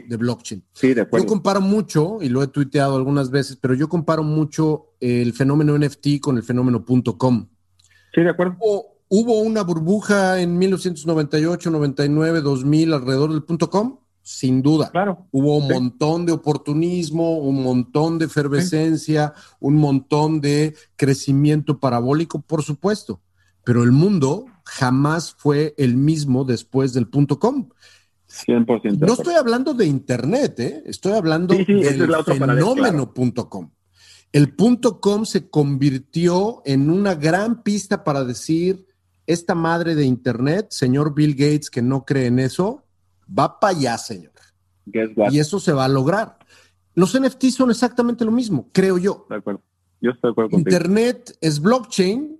[0.06, 0.62] de blockchain.
[0.74, 1.24] Sí, de acuerdo.
[1.24, 5.78] Yo comparo mucho, y lo he tuiteado algunas veces, pero yo comparo mucho el fenómeno
[5.78, 6.84] NFT con el fenómeno
[7.16, 7.48] .com.
[8.14, 8.58] Sí, de acuerdo.
[9.08, 14.00] Hubo, una burbuja en 1998, 99, 2000 alrededor del .com.
[14.20, 14.90] Sin duda.
[14.90, 15.26] Claro.
[15.30, 22.62] Hubo un montón de oportunismo, un montón de efervescencia, un montón de crecimiento parabólico, por
[22.62, 23.22] supuesto.
[23.64, 27.68] Pero el mundo jamás fue el mismo después del punto com.
[28.28, 28.98] 100%.
[28.98, 30.82] No estoy hablando de Internet, ¿eh?
[30.84, 33.70] estoy hablando del fenómeno punto com.
[34.30, 38.86] El punto com se convirtió en una gran pista para decir,
[39.26, 42.84] esta madre de Internet, señor Bill Gates, que no cree en eso,
[43.26, 44.32] va para allá, señor.
[45.30, 46.38] Y eso se va a lograr.
[46.94, 49.26] Los NFTs son exactamente lo mismo, creo yo.
[49.30, 49.62] De acuerdo.
[50.00, 52.37] Yo estoy de acuerdo Internet es blockchain,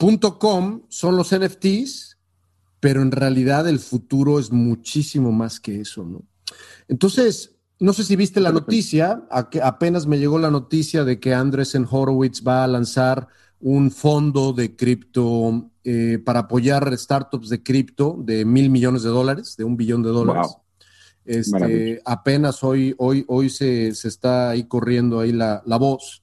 [0.00, 2.18] .com son los NFTs,
[2.80, 6.22] pero en realidad el futuro es muchísimo más que eso, ¿no?
[6.88, 11.86] Entonces, no sé si viste la noticia, apenas me llegó la noticia de que Andresen
[11.88, 13.28] Horowitz va a lanzar
[13.60, 19.56] un fondo de cripto eh, para apoyar startups de cripto de mil millones de dólares,
[19.56, 20.56] de un billón de dólares.
[21.24, 26.22] Este, apenas hoy, hoy, hoy se, está ahí corriendo ahí la, la voz.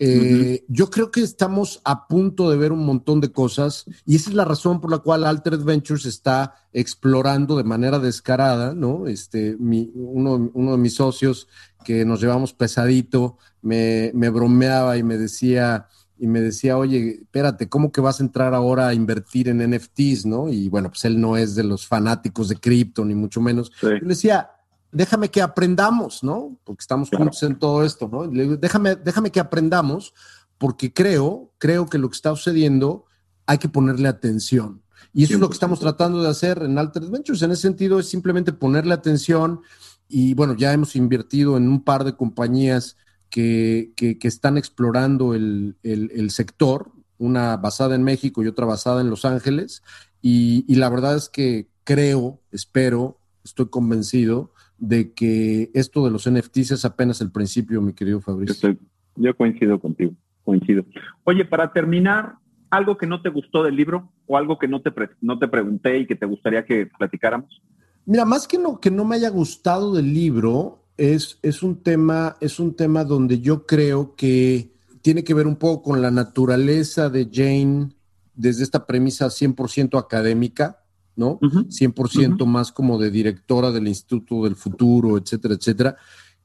[0.00, 4.30] Eh, yo creo que estamos a punto de ver un montón de cosas y esa
[4.30, 9.08] es la razón por la cual Altered Ventures está explorando de manera descarada, ¿no?
[9.08, 11.48] Este, uno, de mis socios
[11.84, 17.68] que nos llevamos pesadito me, me, bromeaba y me decía, y me decía, oye, espérate,
[17.68, 20.48] ¿cómo que vas a entrar ahora a invertir en NFTs, no?
[20.48, 23.72] Y bueno, pues él no es de los fanáticos de cripto, ni mucho menos.
[23.82, 24.50] Yo le decía,
[24.92, 26.58] déjame que aprendamos, ¿no?
[26.64, 28.26] Porque estamos juntos en todo esto, ¿no?
[28.26, 30.14] déjame, déjame que aprendamos,
[30.56, 33.04] porque creo, creo que lo que está sucediendo
[33.46, 34.82] hay que ponerle atención.
[35.12, 37.42] Y eso es lo que estamos tratando de hacer en Altered Ventures.
[37.42, 39.60] En ese sentido, es simplemente ponerle atención.
[40.06, 42.96] Y bueno, ya hemos invertido en un par de compañías
[43.30, 49.10] que, que, están explorando el, el, sector, una basada en México y otra basada en
[49.10, 49.82] Los Ángeles.
[50.20, 56.30] Y, y la verdad es que creo, espero, estoy convencido de que esto de los
[56.30, 58.76] NFTs es apenas el principio, mi querido Fabricio.
[59.16, 60.12] Yo, coincido contigo,
[60.44, 60.84] coincido.
[61.24, 62.36] Oye, para terminar,
[62.70, 65.98] algo que no te gustó del libro o algo que no te, no te pregunté
[65.98, 67.62] y que te gustaría que platicáramos.
[68.04, 72.36] Mira, más que no, que no me haya gustado del libro, es, es, un tema,
[72.40, 74.72] es un tema donde yo creo que
[75.02, 77.90] tiene que ver un poco con la naturaleza de Jane
[78.34, 80.84] desde esta premisa 100% académica,
[81.18, 81.38] ¿no?
[81.40, 85.96] 100% más como de directora del Instituto del Futuro, etcétera, etcétera.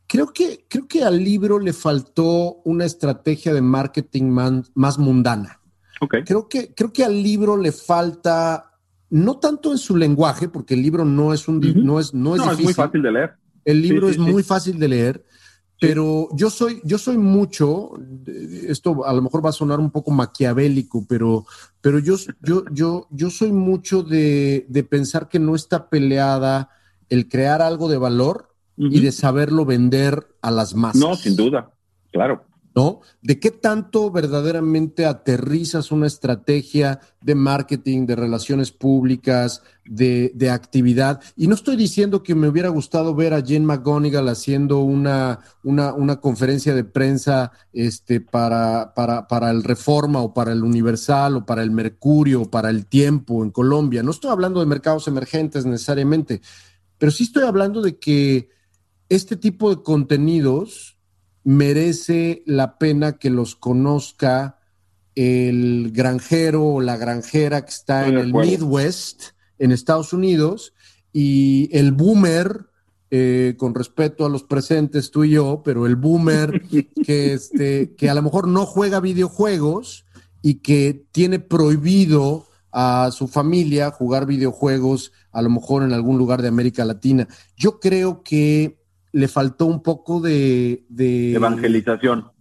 [0.08, 4.26] Creo que, creo que al libro le faltó una estrategia de marketing
[4.74, 5.60] más mundana.
[6.08, 8.72] Creo, que, creo que al libro le falta,
[9.10, 12.60] no tanto en su lenguaje, porque el libro no es un no es, no es,
[12.60, 13.34] muy fácil de leer.
[13.66, 15.26] El libro es muy fácil de leer,
[15.84, 17.92] pero yo soy, yo soy mucho,
[18.70, 21.46] esto a lo mejor va a sonar un poco maquiavélico, pero,
[21.82, 26.70] pero yo, yo, yo, yo soy mucho de, pensar que no está peleada
[27.10, 31.02] el crear algo de valor y de saberlo vender a las masas.
[31.02, 31.70] No, sin duda,
[32.14, 32.46] claro.
[32.76, 33.02] ¿No?
[33.22, 41.22] ¿De qué tanto verdaderamente aterrizas una estrategia de marketing, de relaciones públicas, de, actividad?
[41.36, 46.20] Y no estoy diciendo que me hubiera gustado ver a Jane McGonigal haciendo una, una,
[46.20, 51.62] conferencia de prensa este, para, para, para, el Reforma o para el Universal o para
[51.62, 54.02] el Mercurio o para el Tiempo en Colombia.
[54.02, 56.42] No estoy hablando de mercados emergentes necesariamente,
[56.98, 58.50] pero sí estoy hablando de que
[59.10, 60.98] este tipo de contenidos
[61.44, 64.60] merece la pena que los conozca
[65.16, 70.74] el granjero o la granjera que está en el Midwest, en Estados Unidos,
[71.12, 72.68] y el boomer,
[73.12, 76.62] eh, con respeto a los presentes, tú y yo, pero el boomer
[77.06, 80.06] que, este, que a lo mejor no juega videojuegos
[80.42, 86.42] y que tiene prohibido a su familia jugar videojuegos, a lo mejor en algún lugar
[86.42, 87.28] de América Latina.
[87.56, 88.83] Yo creo que
[89.14, 90.86] le faltó un poco de...
[90.90, 92.32] de evangelización,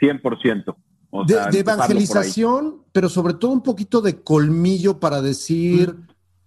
[0.00, 0.76] 100%.
[1.26, 5.96] de, evangelización, pero sobre todo un poquito de colmillo para decir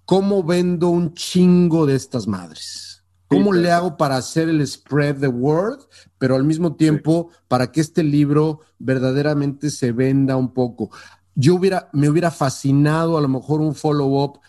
[0.06, 3.04] cómo vendo un chingo de estas madres.
[3.28, 5.80] ¿Cómo le hago para hacer el spread the word,
[6.18, 10.92] pero al mismo tiempo para que este libro verdaderamente se venda un poco?
[11.34, 14.42] Yo hubiera, me hubiera fascinado a lo mejor un follow-up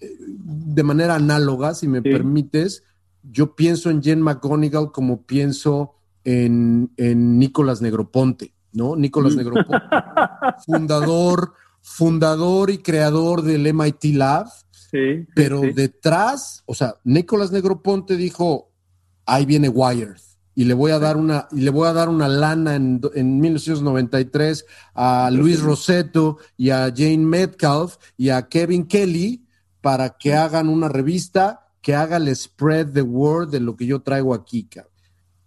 [0.00, 2.82] eh, de manera análoga, si me permites,
[3.22, 5.94] yo pienso en Jen McGonigal como pienso
[6.24, 8.96] en, en Nicolás Negroponte, ¿no?
[8.96, 9.38] Nicolás mm.
[9.38, 9.86] Negroponte,
[10.66, 14.46] fundador, fundador y creador del MIT Lab.
[14.70, 18.72] Sí, pero detrás, o sea, Nicolás Negroponte dijo,
[19.24, 20.20] ahí viene Wired
[20.54, 23.40] y le voy a dar una y le voy a dar una lana en, en
[23.40, 29.46] 1993 a Luis Roseto y a Jane Metcalf y a Kevin Kelly
[29.80, 34.00] para que hagan una revista que haga el spread the word de lo que yo
[34.02, 34.68] traigo aquí.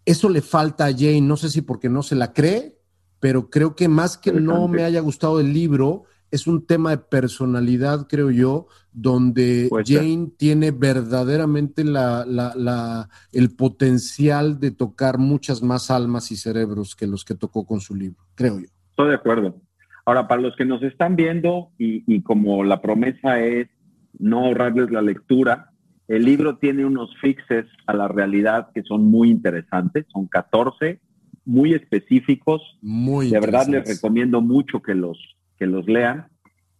[0.05, 2.77] Eso le falta a Jane, no sé si porque no se la cree,
[3.19, 6.97] pero creo que más que no me haya gustado el libro, es un tema de
[6.97, 15.91] personalidad, creo yo, donde Jane tiene verdaderamente la, la, el potencial de tocar muchas más
[15.91, 18.65] almas y cerebros que los que tocó con su libro, creo yo.
[18.89, 19.61] Estoy de acuerdo.
[20.05, 23.69] Ahora, para los que nos están viendo y, y como la promesa es
[24.17, 25.72] no ahorrarles la lectura,
[26.07, 30.99] el libro tiene unos fixes a la realidad que son muy interesantes, son 14,
[31.45, 32.61] muy específicos.
[32.81, 35.17] Muy de verdad les recomiendo mucho que los,
[35.57, 36.27] que los lean.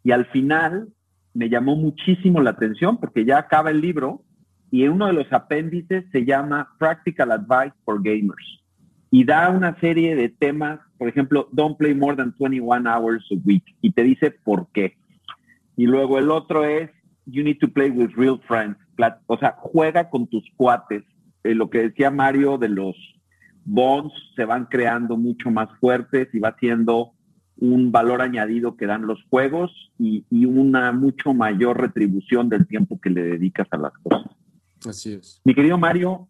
[0.03, 0.89] Y al final
[1.33, 4.23] me llamó muchísimo la atención porque ya acaba el libro
[4.71, 8.63] y uno de los apéndices se llama Practical Advice for Gamers
[9.09, 13.35] y da una serie de temas, por ejemplo, don't play more than 21 hours a
[13.45, 14.97] week y te dice por qué.
[15.77, 16.89] Y luego el otro es
[17.25, 18.77] you need to play with real friends
[19.27, 21.03] o sea, juega con tus cuates.
[21.43, 22.95] Eh, lo que decía Mario de los
[23.65, 27.13] bonds se van creando mucho más fuertes y va siendo
[27.57, 32.99] un valor añadido que dan los juegos y, y, una mucho mayor retribución del tiempo
[32.99, 34.31] que le dedicas a las cosas.
[34.85, 35.41] Así es.
[35.45, 36.27] Mi querido Mario,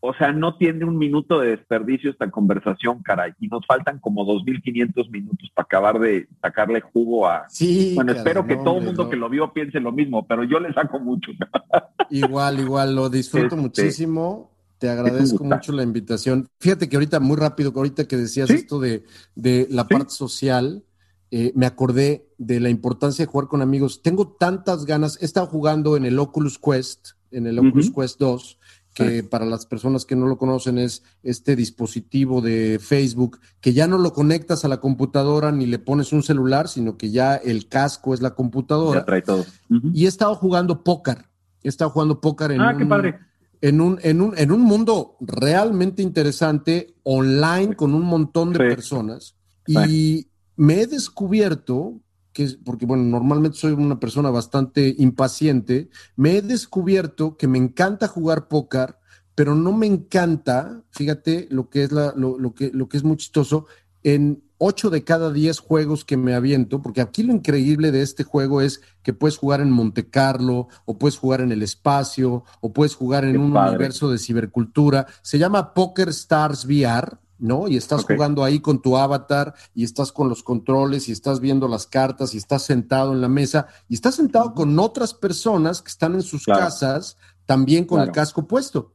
[0.00, 3.32] o sea, no tiene un minuto de desperdicio esta conversación, caray.
[3.40, 7.48] Y nos faltan como 2.500 minutos para acabar de sacarle jugo a...
[7.48, 7.92] Sí.
[7.96, 10.72] Bueno, espero que todo el mundo que lo vio piense lo mismo, pero yo le
[10.72, 11.32] saco mucho.
[12.10, 14.50] Igual, igual, lo disfruto este, muchísimo.
[14.78, 16.48] Te agradezco mucho la invitación.
[16.58, 20.84] Fíjate que ahorita, muy rápido, ahorita que decías esto de, de, la parte social,
[21.30, 24.00] eh, me acordé de la importancia de jugar con amigos.
[24.00, 25.20] Tengo tantas ganas.
[25.20, 28.58] He estado jugando en el Oculus Quest, en el Oculus Quest 2
[28.94, 33.86] que para las personas que no lo conocen es este dispositivo de Facebook, que ya
[33.86, 37.68] no lo conectas a la computadora ni le pones un celular, sino que ya el
[37.68, 39.00] casco es la computadora.
[39.00, 39.46] Ya trae todo.
[39.92, 41.26] Y he estado jugando póker.
[41.62, 43.18] He estado jugando póker en, ah, qué padre.
[43.60, 49.36] en, un, en, un, en un mundo realmente interesante, online, con un montón de personas.
[49.66, 52.00] Y me he descubierto
[52.38, 58.06] que, porque bueno, normalmente soy una persona bastante impaciente, me he descubierto que me encanta
[58.06, 58.94] jugar póker,
[59.34, 63.02] pero no me encanta, fíjate lo que es, la, lo, lo, que, lo que es
[63.02, 63.66] muy chistoso,
[64.04, 68.22] en 8 de cada 10 juegos que me aviento, porque aquí lo increíble de este
[68.22, 72.72] juego es que puedes jugar en Monte Carlo, o puedes jugar en el espacio, o
[72.72, 75.08] puedes jugar en un universo de cibercultura.
[75.22, 77.68] Se llama Poker Stars VR, ¿no?
[77.68, 81.68] Y estás jugando ahí con tu avatar, y estás con los controles, y estás viendo
[81.68, 85.90] las cartas, y estás sentado en la mesa, y estás sentado con otras personas que
[85.90, 87.16] están en sus casas,
[87.46, 88.94] también con el casco puesto.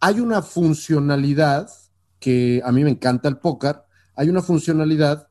[0.00, 1.70] Hay una funcionalidad
[2.18, 3.82] que a mí me encanta el póker,
[4.14, 5.28] hay una funcionalidad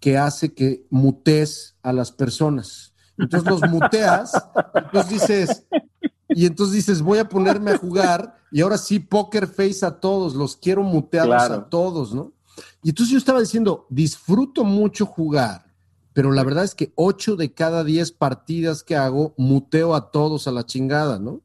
[0.00, 2.92] que hace que mutes a las personas.
[3.16, 4.32] Entonces los muteas,
[4.74, 5.66] entonces dices,
[6.28, 10.34] y entonces dices, voy a ponerme a jugar y ahora sí, poker face a todos,
[10.34, 12.32] los quiero mutearlos a todos, ¿no?
[12.82, 15.64] Y entonces yo estaba diciendo, disfruto mucho jugar,
[16.12, 20.46] pero la verdad es que ocho de cada diez partidas que hago, muteo a todos
[20.46, 21.40] a la chingada, ¿no?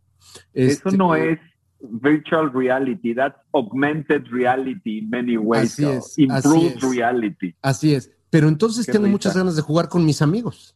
[0.54, 1.40] Eso no este, es
[1.80, 5.74] virtual reality, that's augmented reality in many ways.
[5.74, 6.18] Así es.
[6.18, 7.56] Improved reality.
[7.62, 8.12] Así es.
[8.30, 10.76] Pero entonces tengo muchas ganas de jugar con mis amigos.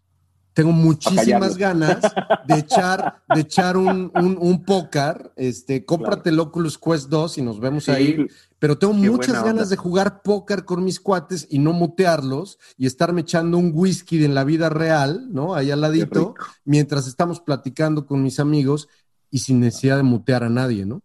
[0.54, 2.02] Tengo muchísimas ganas
[2.46, 5.32] de echar, de echar un, un, póker.
[5.38, 8.28] Este, cómprate el Oculus Quest 2 y nos vemos ahí.
[8.60, 13.22] Pero tengo muchas ganas de jugar póker con mis cuates y no mutearlos y estarme
[13.22, 15.56] echando un whisky en la vida real, ¿no?
[15.56, 16.36] Ahí al ladito,
[16.66, 18.90] mientras estamos platicando con mis amigos
[19.32, 21.02] y sin necesidad de mutear a nadie, ¿no?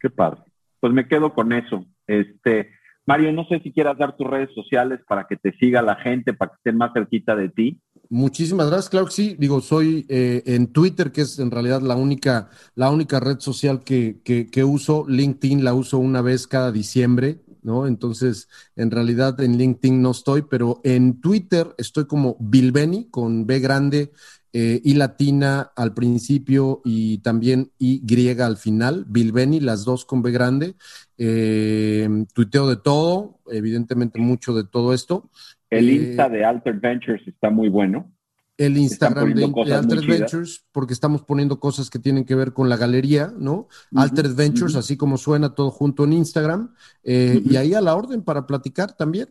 [0.00, 0.42] Qué padre.
[0.80, 1.86] Pues me quedo con eso.
[2.08, 2.70] Este,
[3.06, 6.34] Mario, no sé si quieras dar tus redes sociales para que te siga la gente,
[6.34, 7.80] para que estén más cerquita de ti.
[8.12, 9.36] Muchísimas gracias, claro sí.
[9.38, 13.82] Digo, soy eh, en Twitter, que es en realidad la única, la única red social
[13.84, 15.06] que, que, que, uso.
[15.08, 17.86] LinkedIn la uso una vez cada diciembre, ¿no?
[17.86, 23.60] Entonces, en realidad en LinkedIn no estoy, pero en Twitter estoy como Bilbeni con B
[23.60, 24.12] grande
[24.52, 30.20] eh, y latina al principio y también Y griega al final, Bilbeni, las dos con
[30.20, 30.76] B grande.
[31.16, 35.30] Eh, tuiteo de todo, evidentemente mucho de todo esto.
[35.72, 38.12] El eh, Insta de Alter Ventures está muy bueno.
[38.58, 42.76] El Instagram de, Alter Ventures, porque estamos poniendo cosas que tienen que ver con la
[42.76, 43.66] galería, ¿no?
[43.94, 46.74] Alter Ventures, así como suena todo junto en Instagram.
[47.02, 49.28] Y ahí a la orden para platicar también.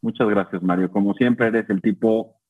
[0.00, 0.90] Muchas gracias, Mario.
[0.90, 2.40] Como siempre, eres el tipo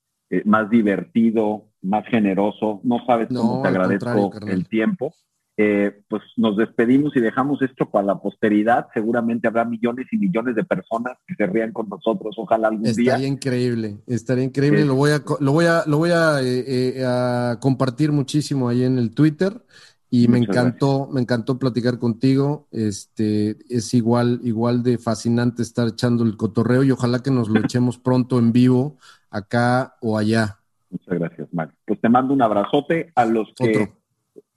[0.45, 2.80] más divertido, más generoso.
[2.84, 5.12] No sabes cómo te agradezco el tiempo.
[5.59, 8.86] Eh, pues nos despedimos y dejamos esto para la posteridad.
[8.94, 12.34] Seguramente habrá millones y millones de personas que se rían con nosotros.
[12.38, 13.12] Ojalá algún día.
[13.12, 14.86] Estaría increíble, estaría increíble.
[14.86, 18.98] Lo voy a, lo voy a, lo voy a, eh, eh, compartir muchísimo ahí en
[18.98, 19.61] el Twitter.
[20.09, 22.68] Y me encantó, me encantó platicar contigo.
[22.70, 27.61] Este es igual, igual de fascinante estar echando el cotorreo y ojalá que nos lo
[27.64, 28.98] echemos pronto en vivo
[29.30, 30.59] acá o allá.
[30.90, 31.74] Muchas gracias, Mario.
[31.86, 33.90] Pues te mando un abrazote a los que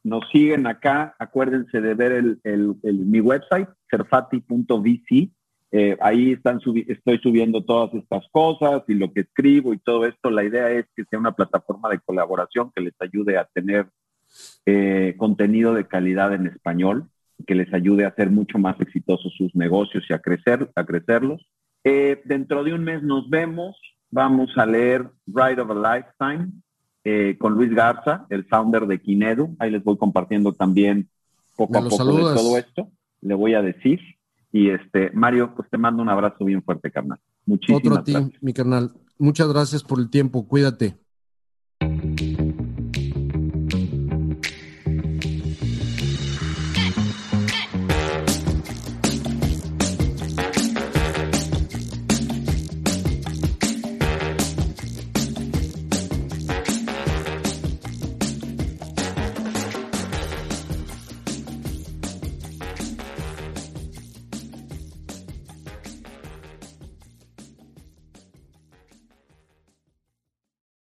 [0.05, 1.15] nos siguen acá.
[1.17, 2.11] Acuérdense de ver
[2.43, 5.31] el, mi website, cerfati.vc.
[5.71, 10.29] Eh, ahí están estoy subiendo todas estas cosas y lo que escribo y todo esto.
[10.29, 13.87] La idea es que sea una plataforma de colaboración que les ayude a tener
[14.67, 17.09] eh, contenido de calidad en español,
[17.47, 21.45] que les ayude a hacer mucho más exitosos sus negocios y a crecer, a crecerlos.
[21.83, 23.75] Eh, dentro de un mes nos vemos
[24.11, 26.51] vamos a leer Ride of a Lifetime
[27.05, 29.55] eh, con Luis Garza, el founder de Kinedu.
[29.59, 31.07] Ahí les voy compartiendo también
[31.55, 32.89] poco a poco de todo esto.
[33.21, 33.99] Le voy a decir.
[34.51, 37.19] Y este, Mario, pues te mando un abrazo bien fuerte, carnal.
[37.45, 38.91] Muchísimas Otro a ti, mi carnal.
[39.19, 40.47] Muchas gracias por el tiempo.
[40.47, 40.97] Cuídate.